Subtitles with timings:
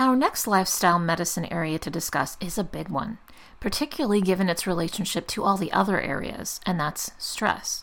[0.00, 3.18] Our next lifestyle medicine area to discuss is a big one,
[3.58, 7.82] particularly given its relationship to all the other areas, and that's stress.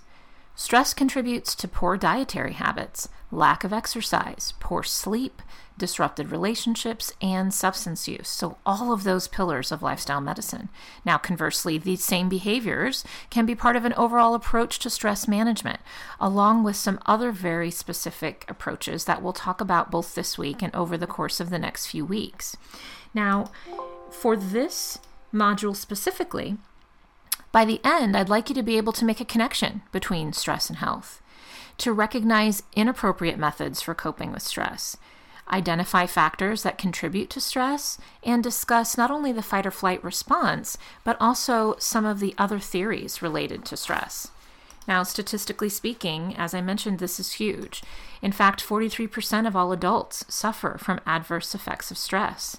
[0.55, 5.41] Stress contributes to poor dietary habits, lack of exercise, poor sleep,
[5.77, 8.27] disrupted relationships, and substance use.
[8.27, 10.69] So, all of those pillars of lifestyle medicine.
[11.03, 15.79] Now, conversely, these same behaviors can be part of an overall approach to stress management,
[16.19, 20.73] along with some other very specific approaches that we'll talk about both this week and
[20.75, 22.55] over the course of the next few weeks.
[23.13, 23.51] Now,
[24.09, 24.99] for this
[25.33, 26.57] module specifically,
[27.51, 30.69] by the end, I'd like you to be able to make a connection between stress
[30.69, 31.21] and health,
[31.77, 34.97] to recognize inappropriate methods for coping with stress,
[35.51, 40.77] identify factors that contribute to stress, and discuss not only the fight or flight response,
[41.03, 44.29] but also some of the other theories related to stress.
[44.87, 47.83] Now, statistically speaking, as I mentioned, this is huge.
[48.21, 52.57] In fact, 43% of all adults suffer from adverse effects of stress.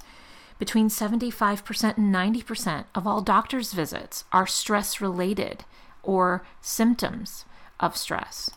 [0.59, 5.65] Between 75% and 90% of all doctor's visits are stress related
[6.03, 7.45] or symptoms
[7.79, 8.51] of stress.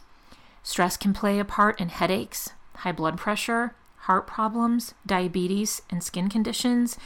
[0.64, 3.74] Stress can play a part in headaches, high blood pressure,
[4.10, 6.98] heart problems, diabetes, and skin conditions,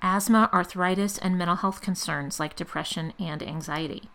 [0.00, 4.08] asthma, arthritis, and mental health concerns like depression and anxiety.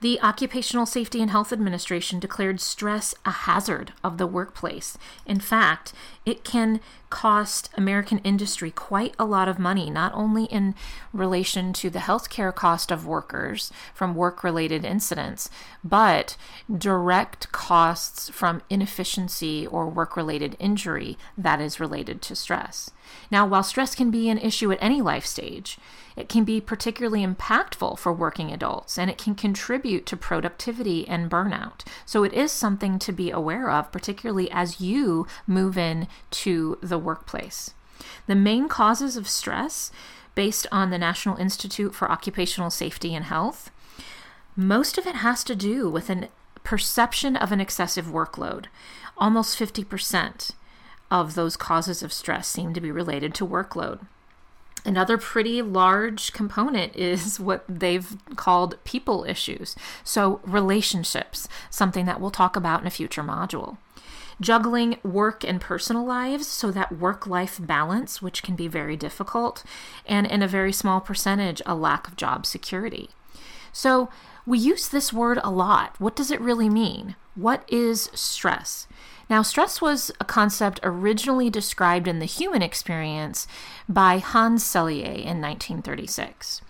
[0.00, 4.96] The Occupational Safety and Health Administration declared stress a hazard of the workplace.
[5.26, 5.92] In fact,
[6.24, 10.74] it can cost American industry quite a lot of money, not only in
[11.12, 15.50] relation to the healthcare cost of workers from work related incidents,
[15.84, 16.36] but
[16.74, 22.90] direct costs from inefficiency or work related injury that is related to stress.
[23.30, 25.78] Now, while stress can be an issue at any life stage,
[26.16, 31.30] it can be particularly impactful for working adults and it can contribute to productivity and
[31.30, 31.84] burnout.
[32.06, 36.98] So it is something to be aware of, particularly as you move in to the
[36.98, 37.74] workplace.
[38.26, 39.90] The main causes of stress,
[40.34, 43.70] based on the National Institute for Occupational Safety and Health,
[44.56, 46.28] most of it has to do with a
[46.62, 48.66] perception of an excessive workload.
[49.16, 50.52] Almost 50%
[51.10, 54.06] of those causes of stress seem to be related to workload.
[54.84, 59.76] Another pretty large component is what they've called people issues.
[60.04, 63.76] So, relationships, something that we'll talk about in a future module.
[64.40, 69.62] Juggling work and personal lives, so that work life balance, which can be very difficult,
[70.06, 73.10] and in a very small percentage, a lack of job security.
[73.72, 74.08] So,
[74.46, 75.94] we use this word a lot.
[76.00, 77.16] What does it really mean?
[77.34, 78.88] What is stress?
[79.30, 83.46] Now, stress was a concept originally described in the human experience
[83.88, 86.60] by Hans Selye in 1936.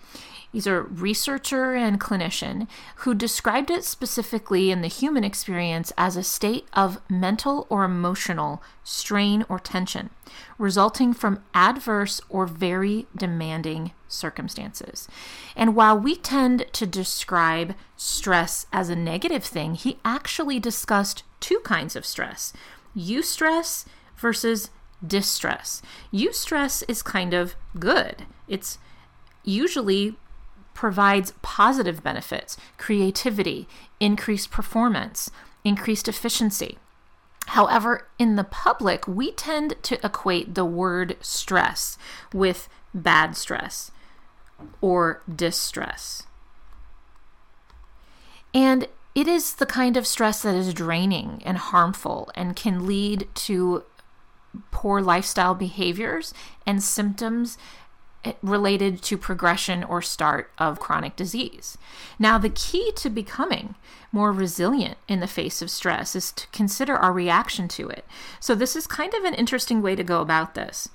[0.51, 2.67] He's a researcher and clinician
[2.97, 8.61] who described it specifically in the human experience as a state of mental or emotional
[8.83, 10.11] strain or tension
[10.57, 15.07] resulting from adverse or very demanding circumstances.
[15.55, 21.59] And while we tend to describe stress as a negative thing, he actually discussed two
[21.59, 22.53] kinds of stress
[22.95, 23.85] eustress
[24.15, 24.69] versus
[25.05, 25.81] distress.
[26.13, 28.25] Eustress is kind of good.
[28.47, 28.77] It's
[29.43, 30.15] usually
[30.73, 33.67] provides positive benefits, creativity,
[33.99, 35.29] increased performance,
[35.63, 36.77] increased efficiency.
[37.47, 41.97] However, in the public, we tend to equate the word stress
[42.33, 43.91] with bad stress
[44.79, 46.23] or distress.
[48.53, 53.27] And it is the kind of stress that is draining and harmful and can lead
[53.33, 53.83] to
[54.69, 56.33] poor lifestyle behaviors
[56.65, 57.57] and symptoms
[58.41, 61.77] related to progression or start of chronic disease.
[62.19, 63.75] Now, the key to becoming
[64.11, 68.05] more resilient in the face of stress is to consider our reaction to it.
[68.39, 70.89] So, this is kind of an interesting way to go about this.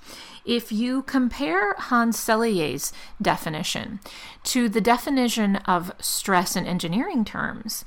[0.45, 3.99] If you compare Hans Selye's definition
[4.45, 7.83] to the definition of stress in engineering terms,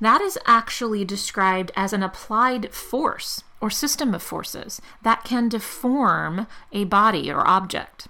[0.00, 6.46] that is actually described as an applied force or system of forces that can deform
[6.72, 8.08] a body or object.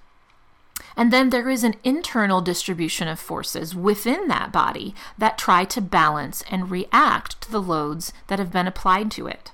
[0.95, 5.81] And then there is an internal distribution of forces within that body that try to
[5.81, 9.51] balance and react to the loads that have been applied to it.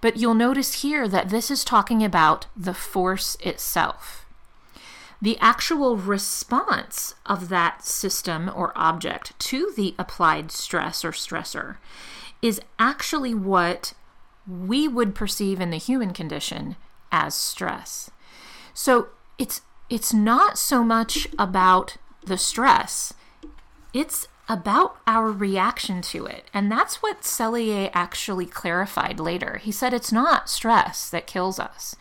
[0.00, 4.26] But you'll notice here that this is talking about the force itself.
[5.22, 11.76] The actual response of that system or object to the applied stress or stressor
[12.40, 13.92] is actually what
[14.46, 16.76] we would perceive in the human condition
[17.12, 18.10] as stress.
[18.72, 19.60] So it's
[19.90, 23.12] it's not so much about the stress,
[23.92, 26.44] it's about our reaction to it.
[26.52, 29.58] And that's what Selye actually clarified later.
[29.58, 31.94] He said it's not stress that kills us.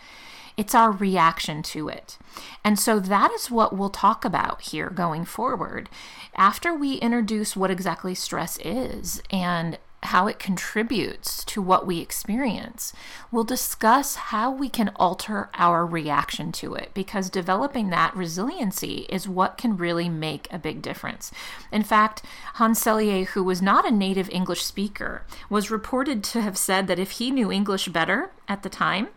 [0.59, 2.17] it's our reaction to it.
[2.65, 5.87] And so that is what we'll talk about here going forward.
[6.35, 12.93] After we introduce what exactly stress is and how it contributes to what we experience.
[13.31, 19.27] We'll discuss how we can alter our reaction to it because developing that resiliency is
[19.27, 21.31] what can really make a big difference.
[21.71, 22.23] In fact,
[22.55, 26.99] Hans Selye, who was not a native English speaker, was reported to have said that
[26.99, 29.09] if he knew English better at the time,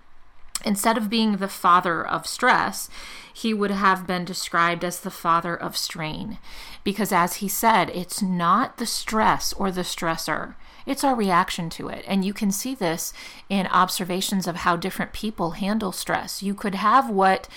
[0.65, 2.89] instead of being the father of stress,
[3.33, 6.39] he would have been described as the father of strain.
[6.85, 10.55] Because as he said, it's not the stress or the stressor,
[10.87, 12.05] it's our reaction to it.
[12.07, 13.13] And you can see this
[13.49, 16.43] in observations of how different people handle stress.
[16.43, 17.49] You could have what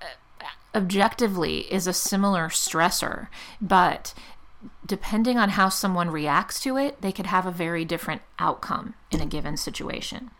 [0.00, 3.28] uh, objectively is a similar stressor,
[3.60, 4.14] but
[4.84, 9.20] depending on how someone reacts to it, they could have a very different outcome in
[9.20, 10.30] a given situation.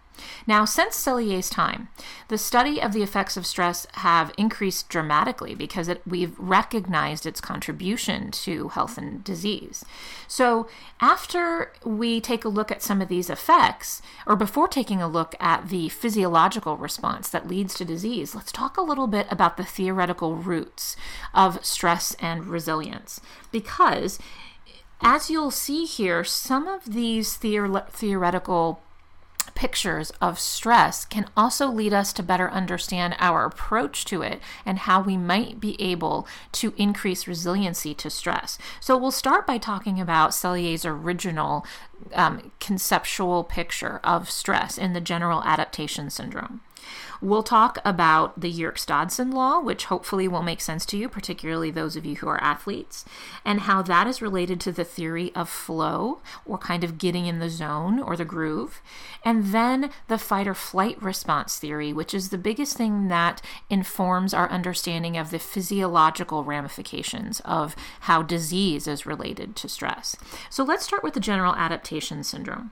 [0.46, 1.88] Now, since Selye's time,
[2.28, 7.40] the study of the effects of stress have increased dramatically because it, we've recognized its
[7.40, 9.84] contribution to health and disease.
[10.26, 10.68] So,
[11.00, 15.34] after we take a look at some of these effects, or before taking a look
[15.40, 19.64] at the physiological response that leads to disease, let's talk a little bit about the
[19.64, 20.96] theoretical roots
[21.34, 23.20] of stress and resilience.
[23.50, 24.18] Because
[25.02, 28.82] as you'll see here, some of these theor- theoretical
[29.54, 34.80] pictures of stress can also lead us to better understand our approach to it and
[34.80, 38.58] how we might be able to increase resiliency to stress.
[38.80, 41.66] So, we'll start by talking about Selye's original
[42.14, 46.60] um, conceptual picture of stress in the general adaptation syndrome.
[47.22, 51.70] We'll talk about the Yerkes Dodson law, which hopefully will make sense to you, particularly
[51.70, 53.04] those of you who are athletes,
[53.44, 57.38] and how that is related to the theory of flow or kind of getting in
[57.38, 58.80] the zone or the groove.
[59.22, 64.32] And then the fight or flight response theory, which is the biggest thing that informs
[64.32, 70.16] our understanding of the physiological ramifications of how disease is related to stress.
[70.48, 72.70] So let's start with the general adaptation syndrome.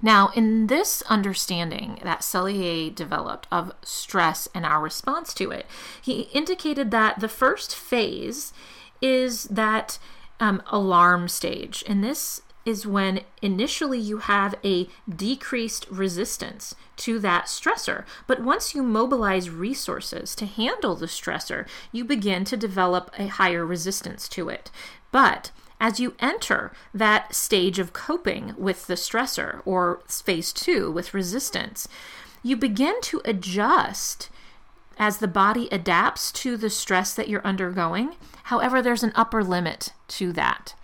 [0.00, 5.66] Now, in this understanding that Selye developed of stress and our response to it,
[6.00, 8.52] he indicated that the first phase
[9.00, 9.98] is that
[10.40, 11.84] um, alarm stage.
[11.86, 18.04] And this is when initially you have a decreased resistance to that stressor.
[18.26, 23.66] But once you mobilize resources to handle the stressor, you begin to develop a higher
[23.66, 24.70] resistance to it.
[25.10, 25.50] But
[25.82, 31.88] as you enter that stage of coping with the stressor or phase two with resistance,
[32.40, 34.30] you begin to adjust
[34.96, 38.14] as the body adapts to the stress that you're undergoing.
[38.44, 40.76] However, there's an upper limit to that.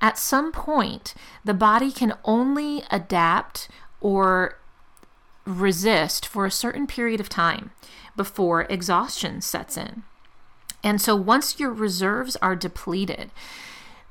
[0.00, 1.12] At some point,
[1.44, 3.68] the body can only adapt
[4.00, 4.58] or
[5.44, 7.72] resist for a certain period of time
[8.16, 10.04] before exhaustion sets in.
[10.82, 13.30] And so once your reserves are depleted,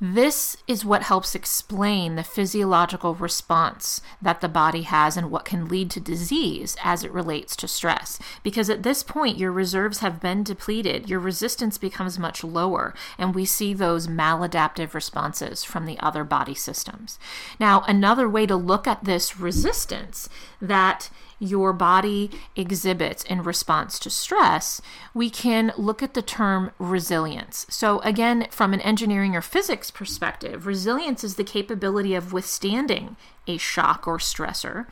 [0.02, 5.68] this is what helps explain the physiological response that the body has and what can
[5.68, 8.20] lead to disease as it relates to stress.
[8.44, 13.34] Because at this point, your reserves have been depleted, your resistance becomes much lower, and
[13.34, 17.18] we see those maladaptive responses from the other body systems.
[17.60, 20.28] Now, another way to look at this resistance
[20.62, 24.82] that your body exhibits in response to stress,
[25.14, 27.66] we can look at the term resilience.
[27.70, 33.16] So, again, from an engineering or physics perspective, resilience is the capability of withstanding
[33.48, 34.88] a shock or stressor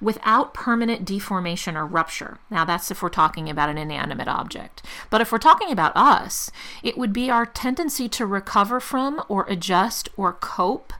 [0.00, 2.38] without permanent deformation or rupture.
[2.50, 4.82] Now, that's if we're talking about an inanimate object.
[5.10, 6.50] But if we're talking about us,
[6.82, 10.92] it would be our tendency to recover from or adjust or cope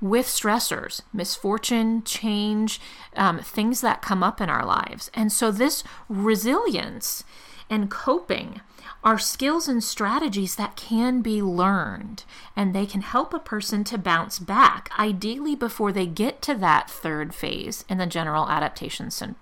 [0.00, 2.80] with stressors, misfortune, change,
[3.16, 5.10] um, things that come up in our lives.
[5.14, 7.24] And so, this resilience
[7.68, 8.60] and coping
[9.02, 13.96] are skills and strategies that can be learned and they can help a person to
[13.96, 19.34] bounce back, ideally before they get to that third phase in the general adaptation sy-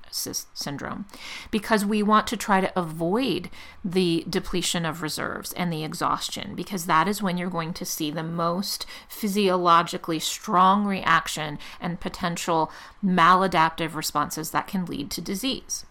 [0.54, 1.06] syndrome,
[1.50, 3.50] because we want to try to avoid
[3.84, 8.12] the depletion of reserves and the exhaustion, because that is when you're going to see
[8.12, 12.70] the most physiologically strong reaction and potential
[13.04, 15.84] maladaptive responses that can lead to disease.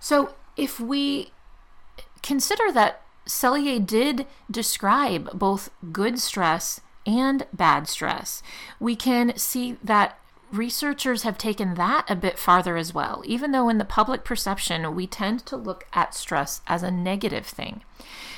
[0.00, 1.32] So, if we
[2.24, 8.42] consider that Selye did describe both good stress and bad stress.
[8.80, 10.18] We can see that
[10.50, 14.94] researchers have taken that a bit farther as well, even though in the public perception
[14.94, 17.82] we tend to look at stress as a negative thing.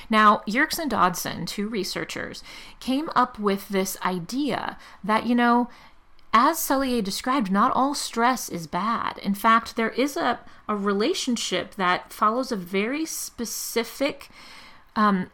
[0.08, 2.42] Now, Yerkes and Dodson, two researchers,
[2.80, 5.68] came up with this idea that, you know,
[6.32, 9.18] as Selye described, not all stress is bad.
[9.18, 14.28] In fact, there is a, a relationship that follows a very specific
[14.94, 15.30] um,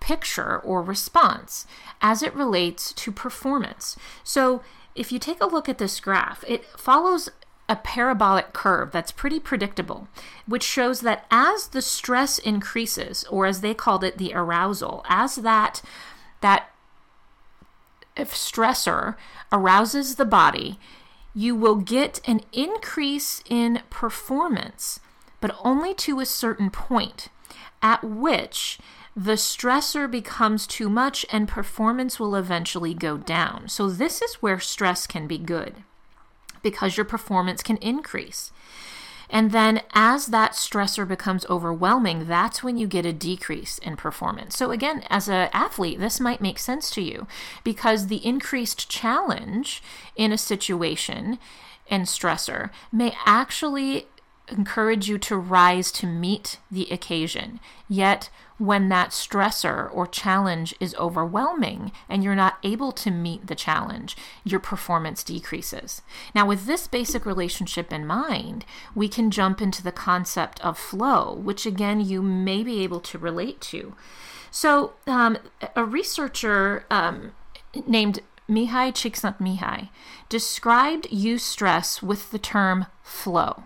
[0.00, 1.66] picture or response
[2.00, 3.96] as it relates to performance.
[4.24, 4.62] So,
[4.94, 7.28] if you take a look at this graph, it follows
[7.68, 10.08] a parabolic curve that's pretty predictable,
[10.46, 15.36] which shows that as the stress increases, or as they called it, the arousal, as
[15.36, 15.80] that
[16.40, 16.70] that
[18.16, 19.16] stressor
[19.52, 20.78] arouses the body,
[21.34, 25.00] you will get an increase in performance,
[25.40, 27.28] but only to a certain point,
[27.82, 28.78] at which
[29.16, 33.68] the stressor becomes too much and performance will eventually go down.
[33.68, 35.82] So, this is where stress can be good
[36.62, 38.52] because your performance can increase.
[39.30, 44.56] And then as that stressor becomes overwhelming, that's when you get a decrease in performance.
[44.56, 47.26] So again, as an athlete, this might make sense to you
[47.62, 49.82] because the increased challenge
[50.16, 51.38] in a situation
[51.88, 54.06] and stressor may actually
[54.48, 57.60] encourage you to rise to meet the occasion.
[57.88, 63.54] Yet, when that stressor or challenge is overwhelming and you're not able to meet the
[63.54, 64.14] challenge,
[64.44, 66.02] your performance decreases.
[66.34, 71.34] Now, with this basic relationship in mind, we can jump into the concept of flow,
[71.34, 73.94] which again you may be able to relate to.
[74.50, 75.38] So, um,
[75.74, 77.32] a researcher um,
[77.86, 79.88] named Mihai Csikszentmihalyi
[80.28, 83.64] described eustress with the term flow.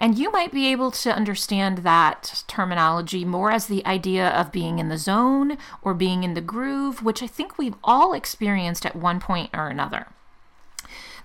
[0.00, 4.78] And you might be able to understand that terminology more as the idea of being
[4.78, 8.94] in the zone or being in the groove, which I think we've all experienced at
[8.94, 10.06] one point or another.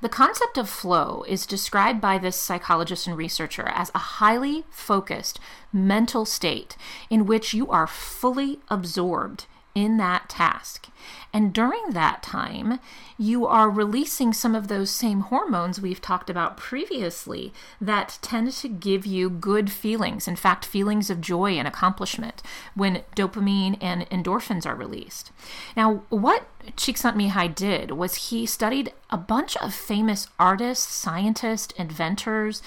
[0.01, 5.39] The concept of flow is described by this psychologist and researcher as a highly focused
[5.71, 6.75] mental state
[7.09, 10.89] in which you are fully absorbed in that task.
[11.31, 12.79] And during that time,
[13.17, 18.69] you are releasing some of those same hormones we've talked about previously that tend to
[18.69, 20.27] give you good feelings.
[20.27, 22.41] In fact, feelings of joy and accomplishment
[22.75, 25.31] when dopamine and endorphins are released.
[25.75, 32.61] Now, what Csikszentmihalyi did was he studied a bunch of famous artists, scientists, inventors,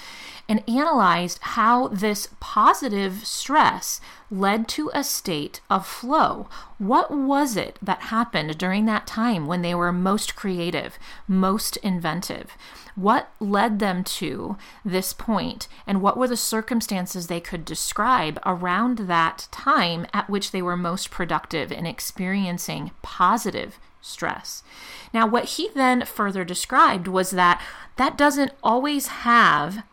[0.47, 6.47] and analyzed how this positive stress led to a state of flow.
[6.77, 12.51] What was it that happened during that time when they were most creative, most inventive?
[12.95, 18.99] What led them to this point, and what were the circumstances they could describe around
[18.99, 24.63] that time at which they were most productive in experiencing positive stress?
[25.13, 27.61] Now, what he then further described was that
[27.97, 29.83] that doesn't always have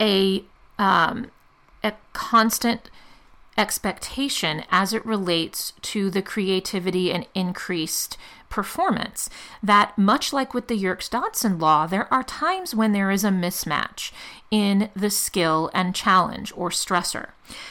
[0.00, 0.44] a
[0.78, 1.30] um,
[1.82, 2.90] a constant
[3.58, 8.16] expectation as it relates to the creativity and increased
[8.48, 9.28] performance.
[9.62, 13.28] That, much like with the Yerkes Dodson law, there are times when there is a
[13.28, 14.12] mismatch
[14.50, 17.30] in the skill and challenge or stressor.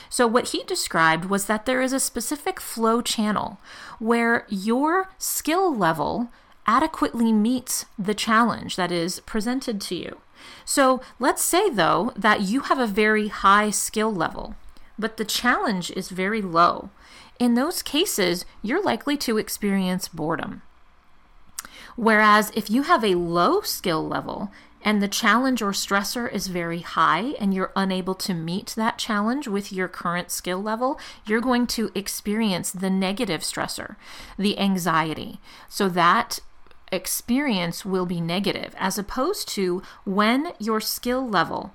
[0.10, 3.60] So, what he described was that there is a specific flow channel
[3.98, 6.30] where your skill level
[6.68, 10.22] adequately meets the challenge that is presented to you.
[10.66, 14.56] So let's say, though, that you have a very high skill level,
[14.98, 16.90] but the challenge is very low.
[17.40, 20.62] In those cases, you're likely to experience boredom.
[21.96, 24.52] Whereas if you have a low skill level
[24.84, 29.48] and the challenge or stressor is very high and you're unable to meet that challenge
[29.48, 33.96] with your current skill level, you're going to experience the negative stressor,
[34.38, 35.40] the anxiety.
[35.68, 36.40] So that
[36.92, 41.74] experience will be negative, as opposed to when your skill level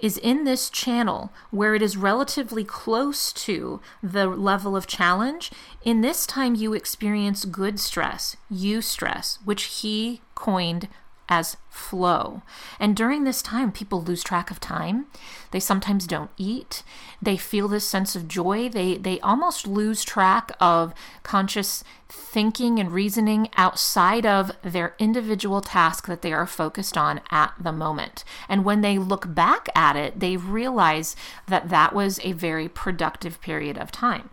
[0.00, 5.50] is in this channel where it is relatively close to the level of challenge,
[5.84, 10.88] in this time you experience good stress, eustress, which he coined
[11.30, 12.42] as flow.
[12.80, 15.06] And during this time, people lose track of time.
[15.52, 16.82] They sometimes don't eat.
[17.22, 18.68] They feel this sense of joy.
[18.68, 26.08] They, they almost lose track of conscious thinking and reasoning outside of their individual task
[26.08, 28.24] that they are focused on at the moment.
[28.48, 31.14] And when they look back at it, they realize
[31.46, 34.30] that that was a very productive period of time.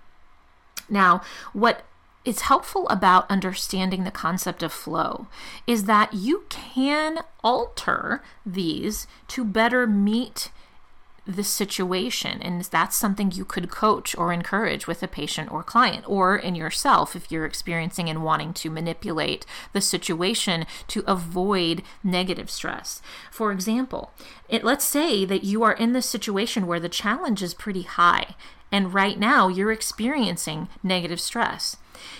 [0.89, 1.22] Now,
[1.54, 1.84] what
[2.27, 5.27] is helpful about understanding the concept of flow
[5.65, 10.51] is that you can alter these to better meet
[11.25, 12.41] the situation.
[12.41, 16.55] And that's something you could coach or encourage with a patient or client, or in
[16.55, 23.01] yourself if you're experiencing and wanting to manipulate the situation to avoid negative stress.
[23.31, 24.12] For example,
[24.50, 28.36] it, let's say that you are in this situation where the challenge is pretty high
[28.72, 31.77] and right now you're experiencing negative stress.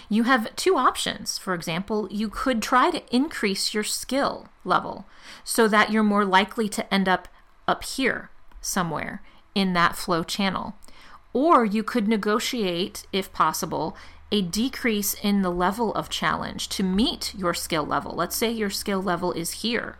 [0.10, 1.38] You have two options.
[1.38, 5.06] For example, you could try to increase your skill level
[5.44, 7.28] so that you're more likely to end up
[7.68, 8.30] up here
[8.62, 9.22] somewhere
[9.54, 10.76] in that flow channel.
[11.34, 13.98] Or you could negotiate, if possible,
[14.32, 18.14] a decrease in the level of challenge to meet your skill level.
[18.14, 19.98] Let's say your skill level is here.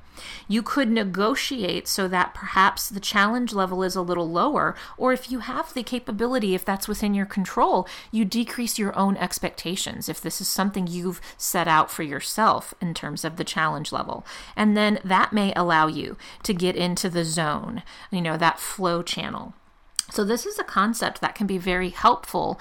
[0.48, 5.32] You could negotiate so that perhaps the challenge level is a little lower, or if
[5.32, 10.20] you have the capability, if that's within your control, you decrease your own expectations if
[10.20, 14.26] this is something you've set out for yourself in terms of the challenge level.
[14.56, 19.04] And then that may allow you to get into the zone, you know, that flow
[19.04, 19.54] channel.
[20.10, 22.58] So, this is a concept that can be very helpful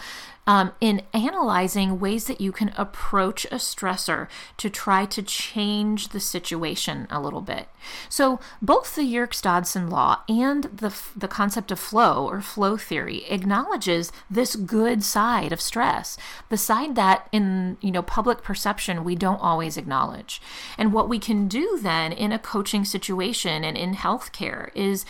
[0.47, 6.21] um, in analyzing ways that you can approach a stressor to try to change the
[6.21, 7.69] situation a little bit.
[8.09, 13.25] So, both the Yerkes Dodson law and the, the concept of flow or flow theory
[13.29, 16.17] acknowledges this good side of stress,
[16.49, 20.41] the side that in you know public perception we don't always acknowledge.
[20.79, 25.05] And what we can do then in a coaching situation and in healthcare is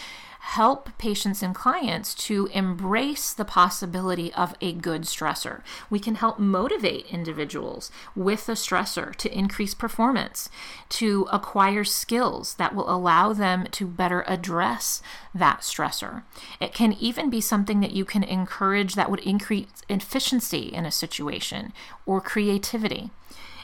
[0.50, 5.60] help patients and clients to embrace the possibility of a good stressor.
[5.90, 10.48] We can help motivate individuals with a stressor to increase performance,
[10.90, 15.02] to acquire skills that will allow them to better address
[15.34, 16.22] that stressor.
[16.60, 20.92] It can even be something that you can encourage that would increase efficiency in a
[20.92, 21.72] situation
[22.06, 23.10] or creativity.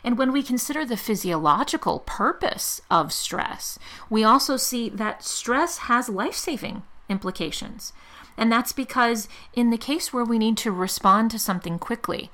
[0.05, 3.79] And when we consider the physiological purpose of stress,
[4.11, 7.93] we also see that stress has life saving implications.
[8.37, 12.31] And that's because, in the case where we need to respond to something quickly,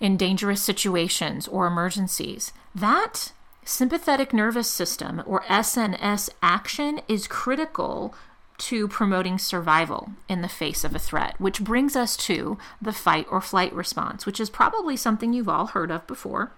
[0.00, 3.32] in dangerous situations or emergencies, that
[3.64, 8.14] sympathetic nervous system or SNS action is critical
[8.58, 13.26] to promoting survival in the face of a threat, which brings us to the fight
[13.30, 16.52] or flight response, which is probably something you've all heard of before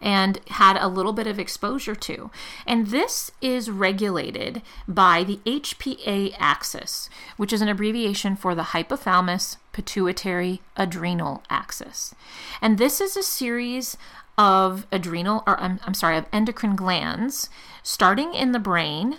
[0.00, 2.30] and had a little bit of exposure to.
[2.66, 9.58] And this is regulated by the HPA axis, which is an abbreviation for the hypothalamus
[9.72, 12.14] pituitary adrenal axis.
[12.62, 13.96] And this is a series
[14.38, 17.50] of adrenal, or I'm, I'm sorry, of endocrine glands
[17.82, 19.18] starting in the brain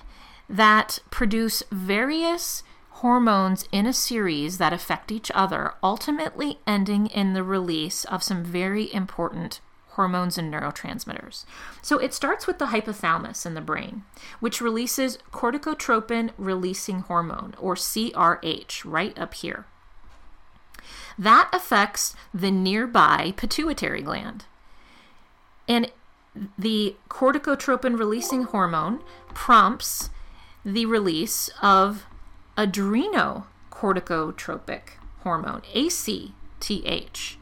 [0.51, 7.43] that produce various hormones in a series that affect each other, ultimately ending in the
[7.43, 9.61] release of some very important
[9.91, 11.45] hormones and neurotransmitters.
[11.81, 14.03] So it starts with the hypothalamus in the brain,
[14.39, 19.65] which releases corticotropin releasing hormone, or CRH, right up here.
[21.17, 24.45] That affects the nearby pituitary gland.
[25.67, 25.91] And
[26.57, 29.01] the corticotropin releasing hormone
[29.33, 30.09] prompts
[30.63, 32.05] the release of
[32.57, 34.81] adrenocorticotropic
[35.23, 37.37] hormone, ACTH,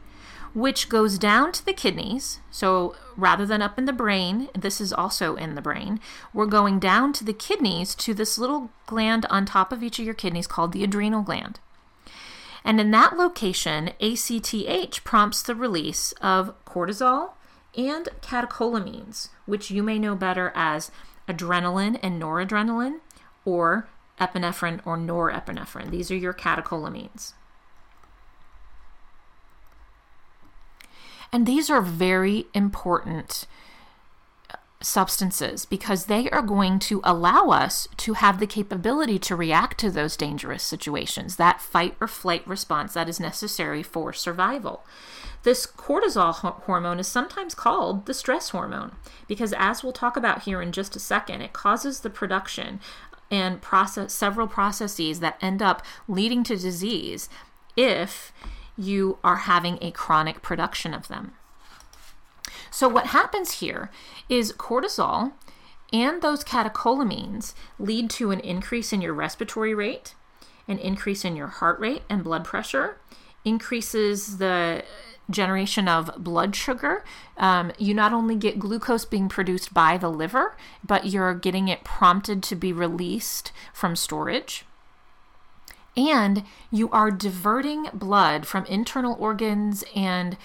[0.52, 2.40] which goes down to the kidneys.
[2.50, 6.00] So rather than up in the brain, this is also in the brain,
[6.32, 10.04] we're going down to the kidneys to this little gland on top of each of
[10.04, 11.60] your kidneys called the adrenal gland.
[12.64, 17.30] And in that location, ACTH prompts the release of cortisol
[17.76, 20.90] and catecholamines, which you may know better as
[21.28, 23.00] adrenaline and noradrenaline,
[23.44, 23.88] or
[24.20, 25.90] epinephrine or norepinephrine.
[25.90, 27.32] These are your catecholamines.
[31.32, 33.46] And these are very important
[34.82, 39.90] substances because they are going to allow us to have the capability to react to
[39.90, 44.82] those dangerous situations, that fight or flight response that is necessary for survival.
[45.42, 48.92] This cortisol hormone is sometimes called the stress hormone
[49.26, 52.80] because, as we'll talk about here in just a second, it causes the production
[53.30, 57.28] and process several processes that end up leading to disease
[57.76, 58.32] if
[58.76, 61.32] you are having a chronic production of them.
[62.70, 63.90] So, what happens here
[64.28, 65.32] is cortisol
[65.92, 70.14] and those catecholamines lead to an increase in your respiratory rate,
[70.68, 72.98] an increase in your heart rate and blood pressure,
[73.44, 74.84] increases the
[75.30, 77.04] generation of blood sugar.
[77.36, 81.84] Um, you not only get glucose being produced by the liver, but you're getting it
[81.84, 84.64] prompted to be released from storage
[85.96, 90.36] and you are diverting blood from internal organs and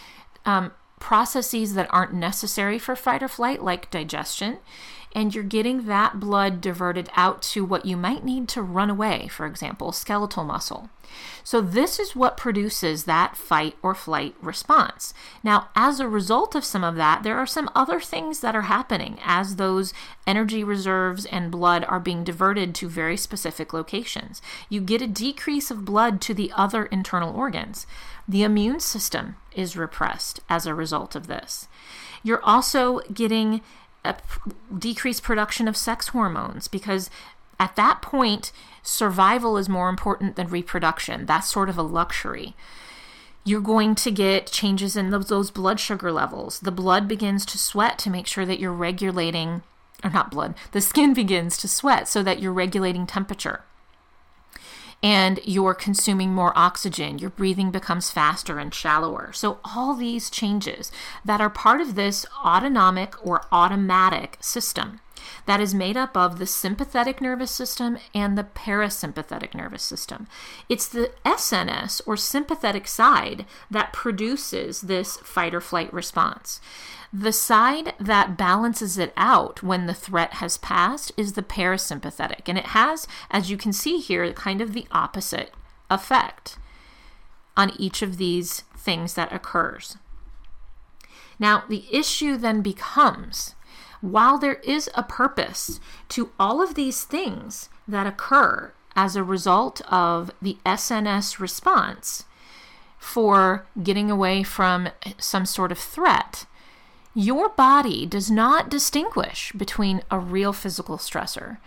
[0.45, 4.58] um, processes that aren't necessary for fight or flight, like digestion,
[5.15, 9.30] and you're getting that blood diverted out to what you might need to run away,
[9.30, 10.89] for example, skeletal muscle.
[11.43, 15.13] So, this is what produces that fight or flight response.
[15.43, 18.63] Now, as a result of some of that, there are some other things that are
[18.63, 19.93] happening as those
[20.28, 24.41] energy reserves and blood are being diverted to very specific locations.
[24.67, 27.88] You get a decrease of blood to the other internal organs.
[28.28, 31.67] The immune system is repressed as a result of this.
[32.23, 33.62] You're also getting
[34.05, 34.13] Uh,
[34.45, 37.09] a decreased production of sex hormones because
[37.59, 38.51] at that point,
[38.83, 41.25] survival is more important than reproduction.
[41.25, 42.55] That's sort of a luxury.
[43.43, 46.59] You're going to get changes in those, those blood sugar levels.
[46.59, 49.63] The blood begins to sweat to make sure that you're regulating,
[50.03, 53.61] or not blood, the skin begins to sweat so that you're regulating temperature
[55.05, 57.19] and you're consuming more oxygen.
[57.19, 59.31] Your breathing becomes faster and shallower.
[59.33, 60.91] So, all these changes
[61.23, 65.01] that are part of this autonomic or automatic system
[65.45, 70.27] that is made up of the sympathetic nervous system and the parasympathetic nervous system.
[70.69, 76.59] It's the SNS or sympathetic side that produces this fight or flight response.
[77.13, 82.57] The side that balances it out when the threat has passed is the parasympathetic, and
[82.57, 85.53] it has, as you can see here, kind of the opposite
[85.89, 86.57] effect
[87.55, 89.97] on each of these things that occurs.
[91.39, 93.55] Now, the issue then becomes
[94.01, 99.81] while there is a purpose to all of these things that occur as a result
[99.91, 102.25] of the SNS response
[102.97, 106.45] for getting away from some sort of threat,
[107.15, 111.58] your body does not distinguish between a real physical stressor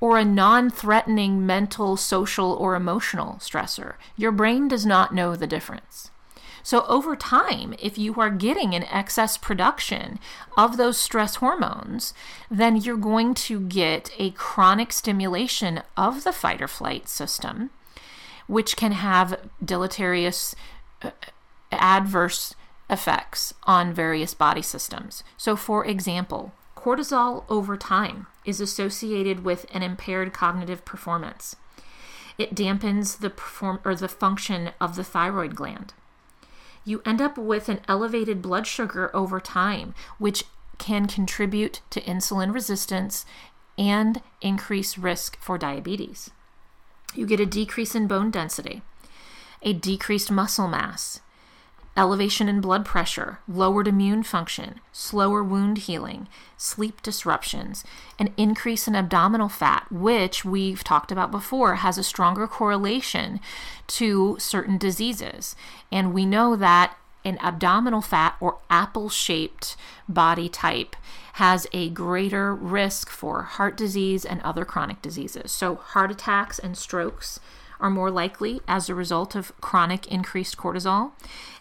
[0.00, 3.94] or a non threatening mental, social, or emotional stressor.
[4.16, 6.10] Your brain does not know the difference.
[6.62, 10.18] So, over time, if you are getting an excess production
[10.56, 12.14] of those stress hormones,
[12.50, 17.68] then you're going to get a chronic stimulation of the fight or flight system,
[18.46, 20.54] which can have deleterious,
[21.02, 21.10] uh,
[21.70, 22.54] adverse
[22.90, 25.24] effects on various body systems.
[25.36, 31.56] So, for example, cortisol over time is associated with an impaired cognitive performance.
[32.36, 35.94] It dampens the perform or the function of the thyroid gland.
[36.84, 40.44] You end up with an elevated blood sugar over time, which
[40.76, 43.24] can contribute to insulin resistance
[43.78, 46.30] and increase risk for diabetes.
[47.14, 48.82] You get a decrease in bone density,
[49.62, 51.20] a decreased muscle mass,
[51.96, 56.26] elevation in blood pressure, lowered immune function, slower wound healing,
[56.56, 57.84] sleep disruptions,
[58.18, 63.38] an increase in abdominal fat, which we've talked about before has a stronger correlation
[63.86, 65.54] to certain diseases.
[65.92, 69.76] And we know that an abdominal fat or apple shaped
[70.08, 70.94] body type
[71.34, 75.50] has a greater risk for heart disease and other chronic diseases.
[75.50, 77.40] So, heart attacks and strokes
[77.80, 81.12] are more likely as a result of chronic increased cortisol.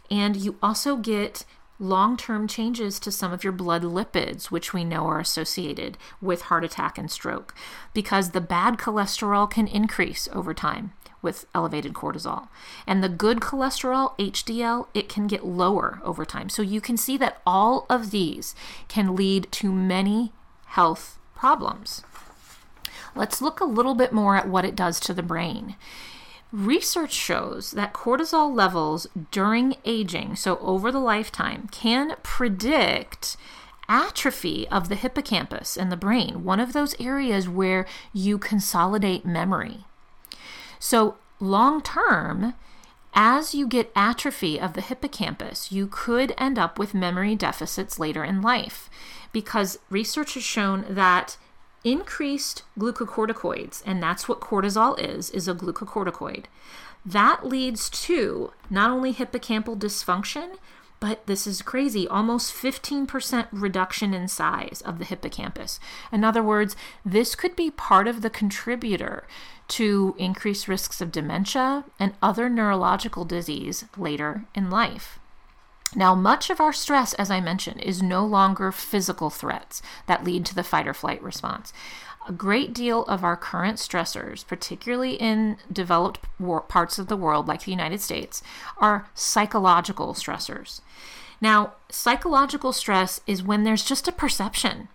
[0.09, 1.45] And you also get
[1.79, 6.43] long term changes to some of your blood lipids, which we know are associated with
[6.43, 7.53] heart attack and stroke,
[7.93, 12.49] because the bad cholesterol can increase over time with elevated cortisol.
[12.85, 16.49] And the good cholesterol, HDL, it can get lower over time.
[16.49, 18.53] So you can see that all of these
[18.87, 20.33] can lead to many
[20.65, 22.03] health problems.
[23.15, 25.75] Let's look a little bit more at what it does to the brain.
[26.53, 33.35] Research shows that cortisol levels during aging, so over the lifetime, can predict
[33.89, 39.85] atrophy of the hippocampus in the brain, one of those areas where you consolidate memory.
[40.77, 42.53] So, long term,
[43.15, 48.23] as you get atrophy of the hippocampus, you could end up with memory deficits later
[48.23, 48.91] in life
[49.31, 51.35] because research has shown that
[51.83, 56.45] increased glucocorticoids, and that's what cortisol is, is a glucocorticoid.
[57.05, 60.57] That leads to not only hippocampal dysfunction,
[60.99, 65.77] but this is crazy almost 15% reduction in size of the hippocampus.
[66.13, 69.27] In other words, this could be part of the contributor
[69.67, 75.19] to increased risks of dementia and other neurological disease later in life.
[75.95, 80.45] Now, much of our stress, as I mentioned, is no longer physical threats that lead
[80.47, 81.71] to the fight or flight response.
[82.27, 86.19] A great deal of our current stressors, particularly in developed
[86.69, 88.41] parts of the world like the United States,
[88.77, 90.81] are psychological stressors.
[91.41, 94.87] Now, psychological stress is when there's just a perception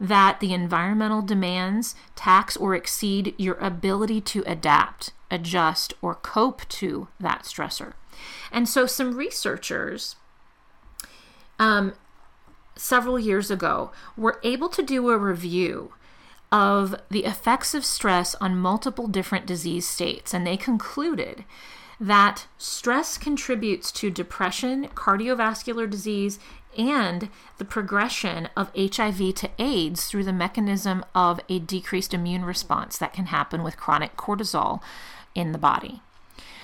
[0.00, 7.08] that the environmental demands tax or exceed your ability to adapt, adjust, or cope to
[7.18, 7.94] that stressor.
[8.52, 10.14] And so, some researchers
[11.58, 11.94] um,
[12.76, 15.92] several years ago were able to do a review
[16.50, 21.44] of the effects of stress on multiple different disease states, and they concluded
[22.00, 26.38] that stress contributes to depression, cardiovascular disease,
[26.76, 32.96] and the progression of HIV to AIDS through the mechanism of a decreased immune response
[32.98, 34.80] that can happen with chronic cortisol
[35.34, 36.02] in the body.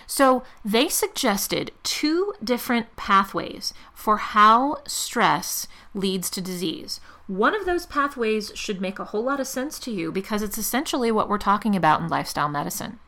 [0.06, 7.00] So they suggested two different pathways for how stress leads to disease.
[7.26, 10.58] One of those pathways should make a whole lot of sense to you because it's
[10.58, 12.98] essentially what we're talking about in lifestyle medicine.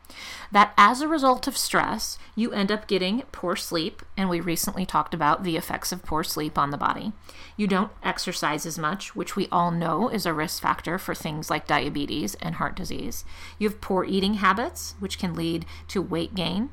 [0.51, 4.87] That as a result of stress, you end up getting poor sleep, and we recently
[4.87, 7.13] talked about the effects of poor sleep on the body.
[7.57, 11.51] You don't exercise as much, which we all know is a risk factor for things
[11.51, 13.23] like diabetes and heart disease.
[13.59, 16.71] You have poor eating habits, which can lead to weight gain.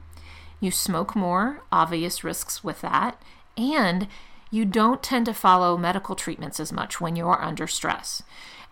[0.61, 3.21] You smoke more, obvious risks with that.
[3.57, 4.09] And
[4.51, 8.23] you don't tend to follow medical treatments as much when you're under stress.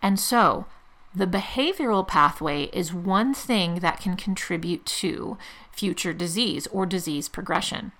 [0.01, 0.67] And so,
[1.15, 5.37] the behavioral pathway is one thing that can contribute to
[5.71, 7.93] future disease or disease progression.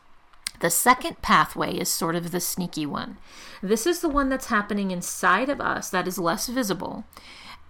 [0.61, 3.19] The second pathway is sort of the sneaky one.
[3.63, 7.05] This is the one that's happening inside of us that is less visible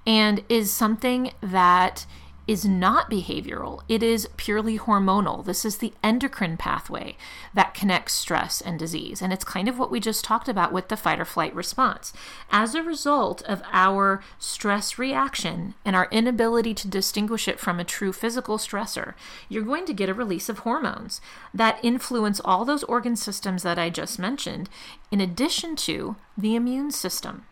[0.06, 2.06] and is something that
[2.52, 5.42] is not behavioral, it is purely hormonal.
[5.42, 7.16] This is the endocrine pathway
[7.54, 9.22] that connects stress and disease.
[9.22, 12.12] And it's kind of what we just talked about with the fight or flight response.
[12.50, 17.84] As a result of our stress reaction and our inability to distinguish it from a
[17.84, 19.14] true physical stressor,
[19.48, 21.22] you're going to get a release of hormones
[21.54, 24.68] that influence all those organ systems that I just mentioned,
[25.10, 27.46] in addition to the immune system.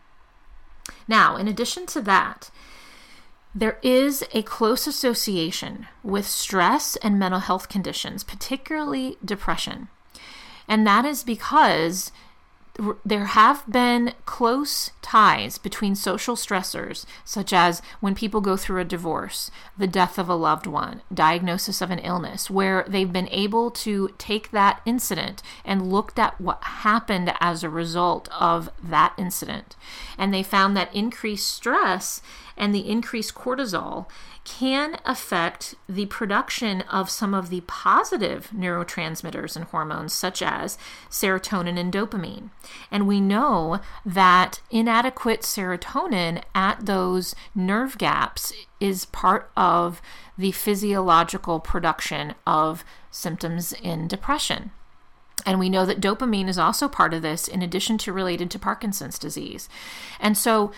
[1.07, 2.51] Now, in addition to that,
[3.53, 9.89] there is a close association with stress and mental health conditions, particularly depression.
[10.67, 12.11] And that is because
[13.05, 18.85] there have been close ties between social stressors, such as when people go through a
[18.85, 23.71] divorce, the death of a loved one, diagnosis of an illness, where they've been able
[23.71, 29.75] to take that incident and looked at what happened as a result of that incident.
[30.17, 32.21] And they found that increased stress
[32.57, 34.07] and the increased cortisol
[34.43, 40.77] can affect the production of some of the positive neurotransmitters and hormones, such as
[41.09, 42.49] serotonin and dopamine.
[42.89, 50.01] And we know that inadequate serotonin at those nerve gaps is part of
[50.37, 54.71] the physiological production of symptoms in depression.
[55.45, 58.59] And we know that dopamine is also part of this, in addition to related to
[58.59, 59.69] Parkinson's disease.
[60.19, 60.71] And so,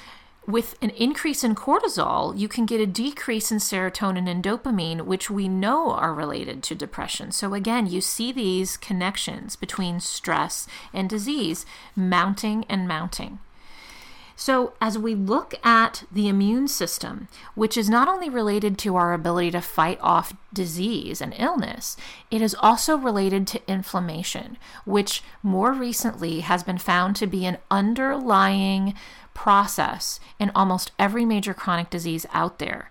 [0.46, 5.30] with an increase in cortisol, you can get a decrease in serotonin and dopamine, which
[5.30, 7.32] we know are related to depression.
[7.32, 13.40] So, again, you see these connections between stress and disease mounting and mounting.
[14.36, 19.14] So, as we look at the immune system, which is not only related to our
[19.14, 21.96] ability to fight off disease and illness,
[22.32, 27.60] it is also related to inflammation, which more recently has been found to be an
[27.70, 28.96] underlying
[29.34, 32.90] process in almost every major chronic disease out there.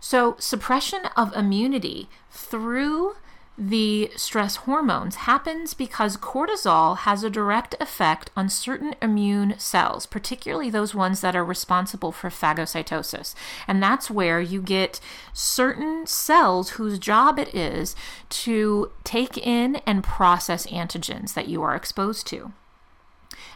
[0.00, 3.16] So, suppression of immunity through
[3.60, 10.70] the stress hormones happens because cortisol has a direct effect on certain immune cells, particularly
[10.70, 13.34] those ones that are responsible for phagocytosis.
[13.66, 15.00] And that's where you get
[15.32, 17.96] certain cells whose job it is
[18.30, 22.52] to take in and process antigens that you are exposed to.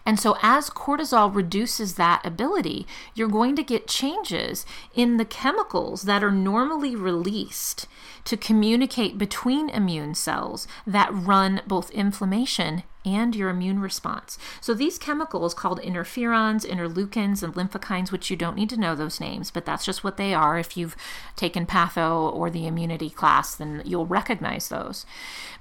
[0.05, 6.03] And so, as cortisol reduces that ability, you're going to get changes in the chemicals
[6.03, 7.87] that are normally released
[8.25, 14.39] to communicate between immune cells that run both inflammation and your immune response.
[14.61, 19.21] So these chemicals called interferons, interleukins, and lymphokines, which you don't need to know those
[19.21, 20.59] names, but that's just what they are.
[20.59, 20.97] If you've
[21.37, 25.07] taken patho or the immunity class, then you'll recognize those.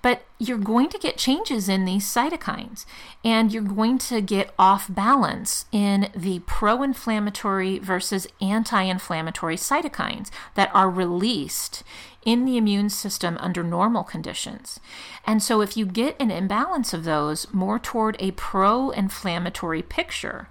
[0.01, 2.85] But you're going to get changes in these cytokines,
[3.23, 10.29] and you're going to get off balance in the pro inflammatory versus anti inflammatory cytokines
[10.55, 11.83] that are released
[12.23, 14.79] in the immune system under normal conditions.
[15.25, 20.49] And so, if you get an imbalance of those more toward a pro inflammatory picture,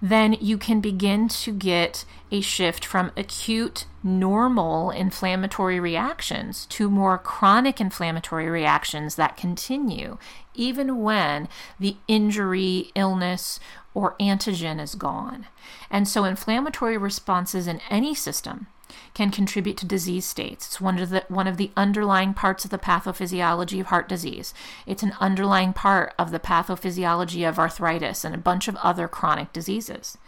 [0.00, 7.16] then you can begin to get a shift from acute normal inflammatory reactions to more
[7.16, 10.18] chronic inflammatory reactions that continue
[10.54, 11.48] even when
[11.78, 13.60] the injury, illness,
[13.94, 15.46] or antigen is gone.
[15.90, 18.66] And so inflammatory responses in any system
[19.14, 20.66] can contribute to disease states.
[20.66, 24.54] It's one of the one of the underlying parts of the pathophysiology of heart disease.
[24.86, 29.52] It's an underlying part of the pathophysiology of arthritis and a bunch of other chronic
[29.52, 30.18] diseases.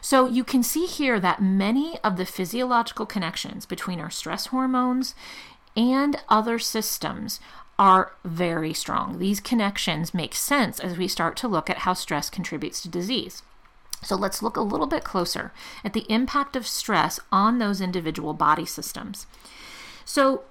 [0.00, 5.14] So you can see here that many of the physiological connections between our stress hormones
[5.76, 7.40] and other systems
[7.78, 9.18] are very strong.
[9.18, 13.42] These connections make sense as we start to look at how stress contributes to disease.
[14.06, 15.52] So let's look a little bit closer
[15.84, 19.26] at the impact of stress on those individual body systems.
[20.04, 20.44] So,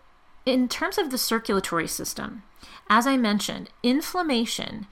[0.45, 2.43] in terms of the circulatory system,
[2.89, 4.87] as I mentioned, inflammation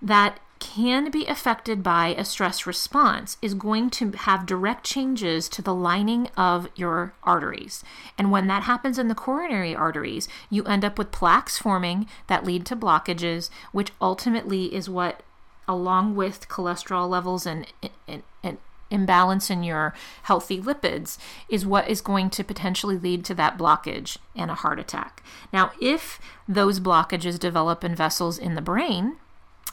[0.00, 5.60] that can be affected by a stress response is going to have direct changes to
[5.60, 7.82] the lining of your arteries.
[8.16, 12.44] And when that happens in the coronary arteries, you end up with plaques forming that
[12.44, 15.24] lead to blockages, which ultimately is what
[15.66, 17.66] along with cholesterol levels and,
[18.06, 18.58] and, and
[18.90, 24.18] imbalance in your healthy lipids is what is going to potentially lead to that blockage
[24.36, 25.22] and a heart attack.
[25.52, 29.16] Now, if those blockages develop in vessels in the brain,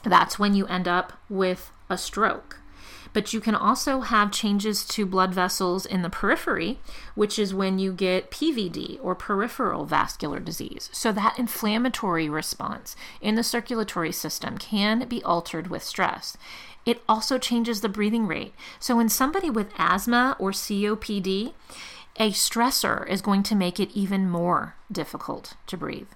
[0.04, 2.58] that's when you end up with a stroke.
[3.12, 6.78] But you can also have changes to blood vessels in the periphery,
[7.14, 10.88] which is when you get PVD or peripheral vascular disease.
[10.92, 16.36] So that inflammatory response in the circulatory system can be altered with stress.
[16.86, 18.54] It also changes the breathing rate.
[18.80, 21.52] So in somebody with asthma or COPD,
[22.16, 26.08] a stressor is going to make it even more difficult to breathe.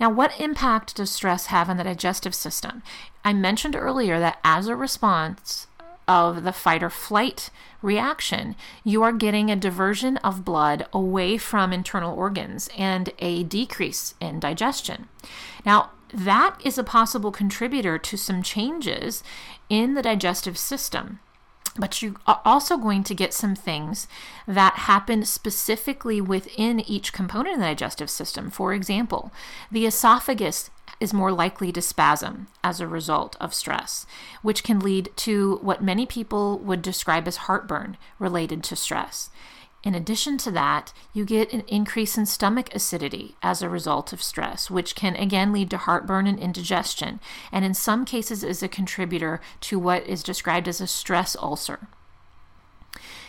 [0.00, 2.82] Now, what impact does stress have on the digestive system?
[3.24, 5.68] I mentioned earlier that as a response
[6.06, 7.50] of the fight or flight
[7.82, 14.14] reaction, you are getting a diversion of blood away from internal organs and a decrease
[14.20, 15.08] in digestion.
[15.64, 19.22] Now, that is a possible contributor to some changes
[19.68, 21.18] in the digestive system.
[21.76, 24.06] But you are also going to get some things
[24.46, 28.48] that happen specifically within each component of the digestive system.
[28.48, 29.32] For example,
[29.72, 34.06] the esophagus is more likely to spasm as a result of stress,
[34.42, 39.30] which can lead to what many people would describe as heartburn related to stress.
[39.84, 44.22] In addition to that, you get an increase in stomach acidity as a result of
[44.22, 47.20] stress, which can again lead to heartburn and indigestion,
[47.52, 51.88] and in some cases is a contributor to what is described as a stress ulcer.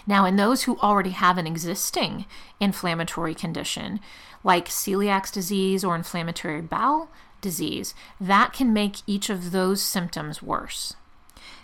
[0.08, 2.26] Now, in those who already have an existing
[2.60, 4.00] inflammatory condition,
[4.44, 7.10] like celiac disease or inflammatory bowel
[7.46, 10.96] disease, that can make each of those symptoms worse.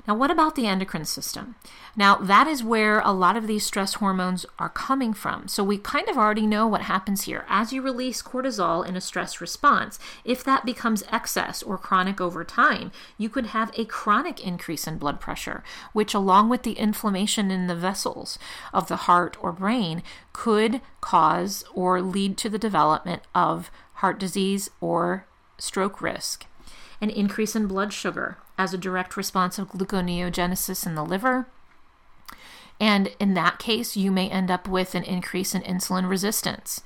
[0.07, 1.55] Now, what about the endocrine system?
[1.95, 5.47] Now, that is where a lot of these stress hormones are coming from.
[5.47, 7.45] So, we kind of already know what happens here.
[7.47, 12.43] As you release cortisol in a stress response, if that becomes excess or chronic over
[12.43, 15.63] time, you could have a chronic increase in blood pressure,
[15.93, 18.39] which, along with the inflammation in the vessels
[18.73, 20.01] of the heart or brain,
[20.33, 25.25] could cause or lead to the development of heart disease or
[25.61, 26.45] stroke risk.
[26.99, 31.47] An increase in blood sugar as a direct response of gluconeogenesis in the liver.
[32.79, 36.81] And in that case, you may end up with an increase in insulin resistance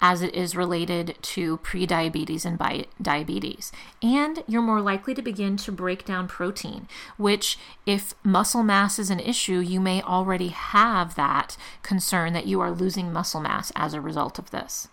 [0.00, 3.72] as it is related to prediabetes and bi- diabetes.
[4.02, 6.86] And you're more likely to begin to break down protein,
[7.16, 12.60] which, if muscle mass is an issue, you may already have that concern that you
[12.60, 14.88] are losing muscle mass as a result of this.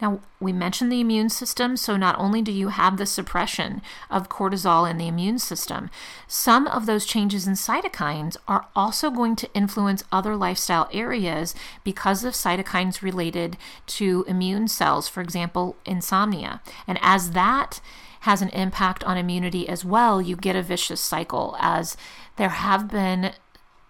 [0.00, 3.80] Now, we mentioned the immune system, so not only do you have the suppression
[4.10, 5.90] of cortisol in the immune system,
[6.26, 11.54] some of those changes in cytokines are also going to influence other lifestyle areas
[11.84, 13.56] because of cytokines related
[13.86, 16.60] to immune cells, for example, insomnia.
[16.86, 17.80] And as that
[18.20, 21.96] has an impact on immunity as well, you get a vicious cycle as
[22.36, 23.32] there have been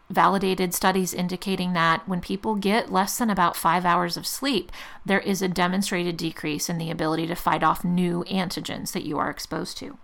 [0.08, 4.70] validated studies indicating that when people get less than about five hours of sleep,
[5.04, 9.18] there is a demonstrated decrease in the ability to fight off new antigens that you
[9.18, 9.98] are exposed to.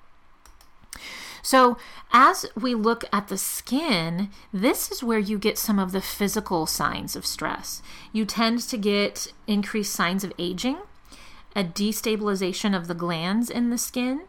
[1.44, 1.76] So,
[2.12, 6.66] as we look at the skin, this is where you get some of the physical
[6.66, 7.82] signs of stress.
[8.12, 10.78] You tend to get increased signs of aging,
[11.56, 14.22] a destabilization of the glands in the skin,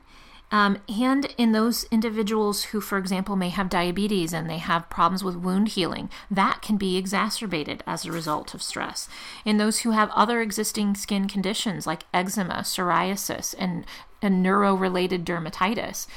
[0.51, 5.23] um, and in those individuals who, for example, may have diabetes and they have problems
[5.23, 9.09] with wound healing, that can be exacerbated as a result of stress.
[9.45, 13.85] In those who have other existing skin conditions like eczema, psoriasis, and,
[14.23, 16.07] and neuro related dermatitis,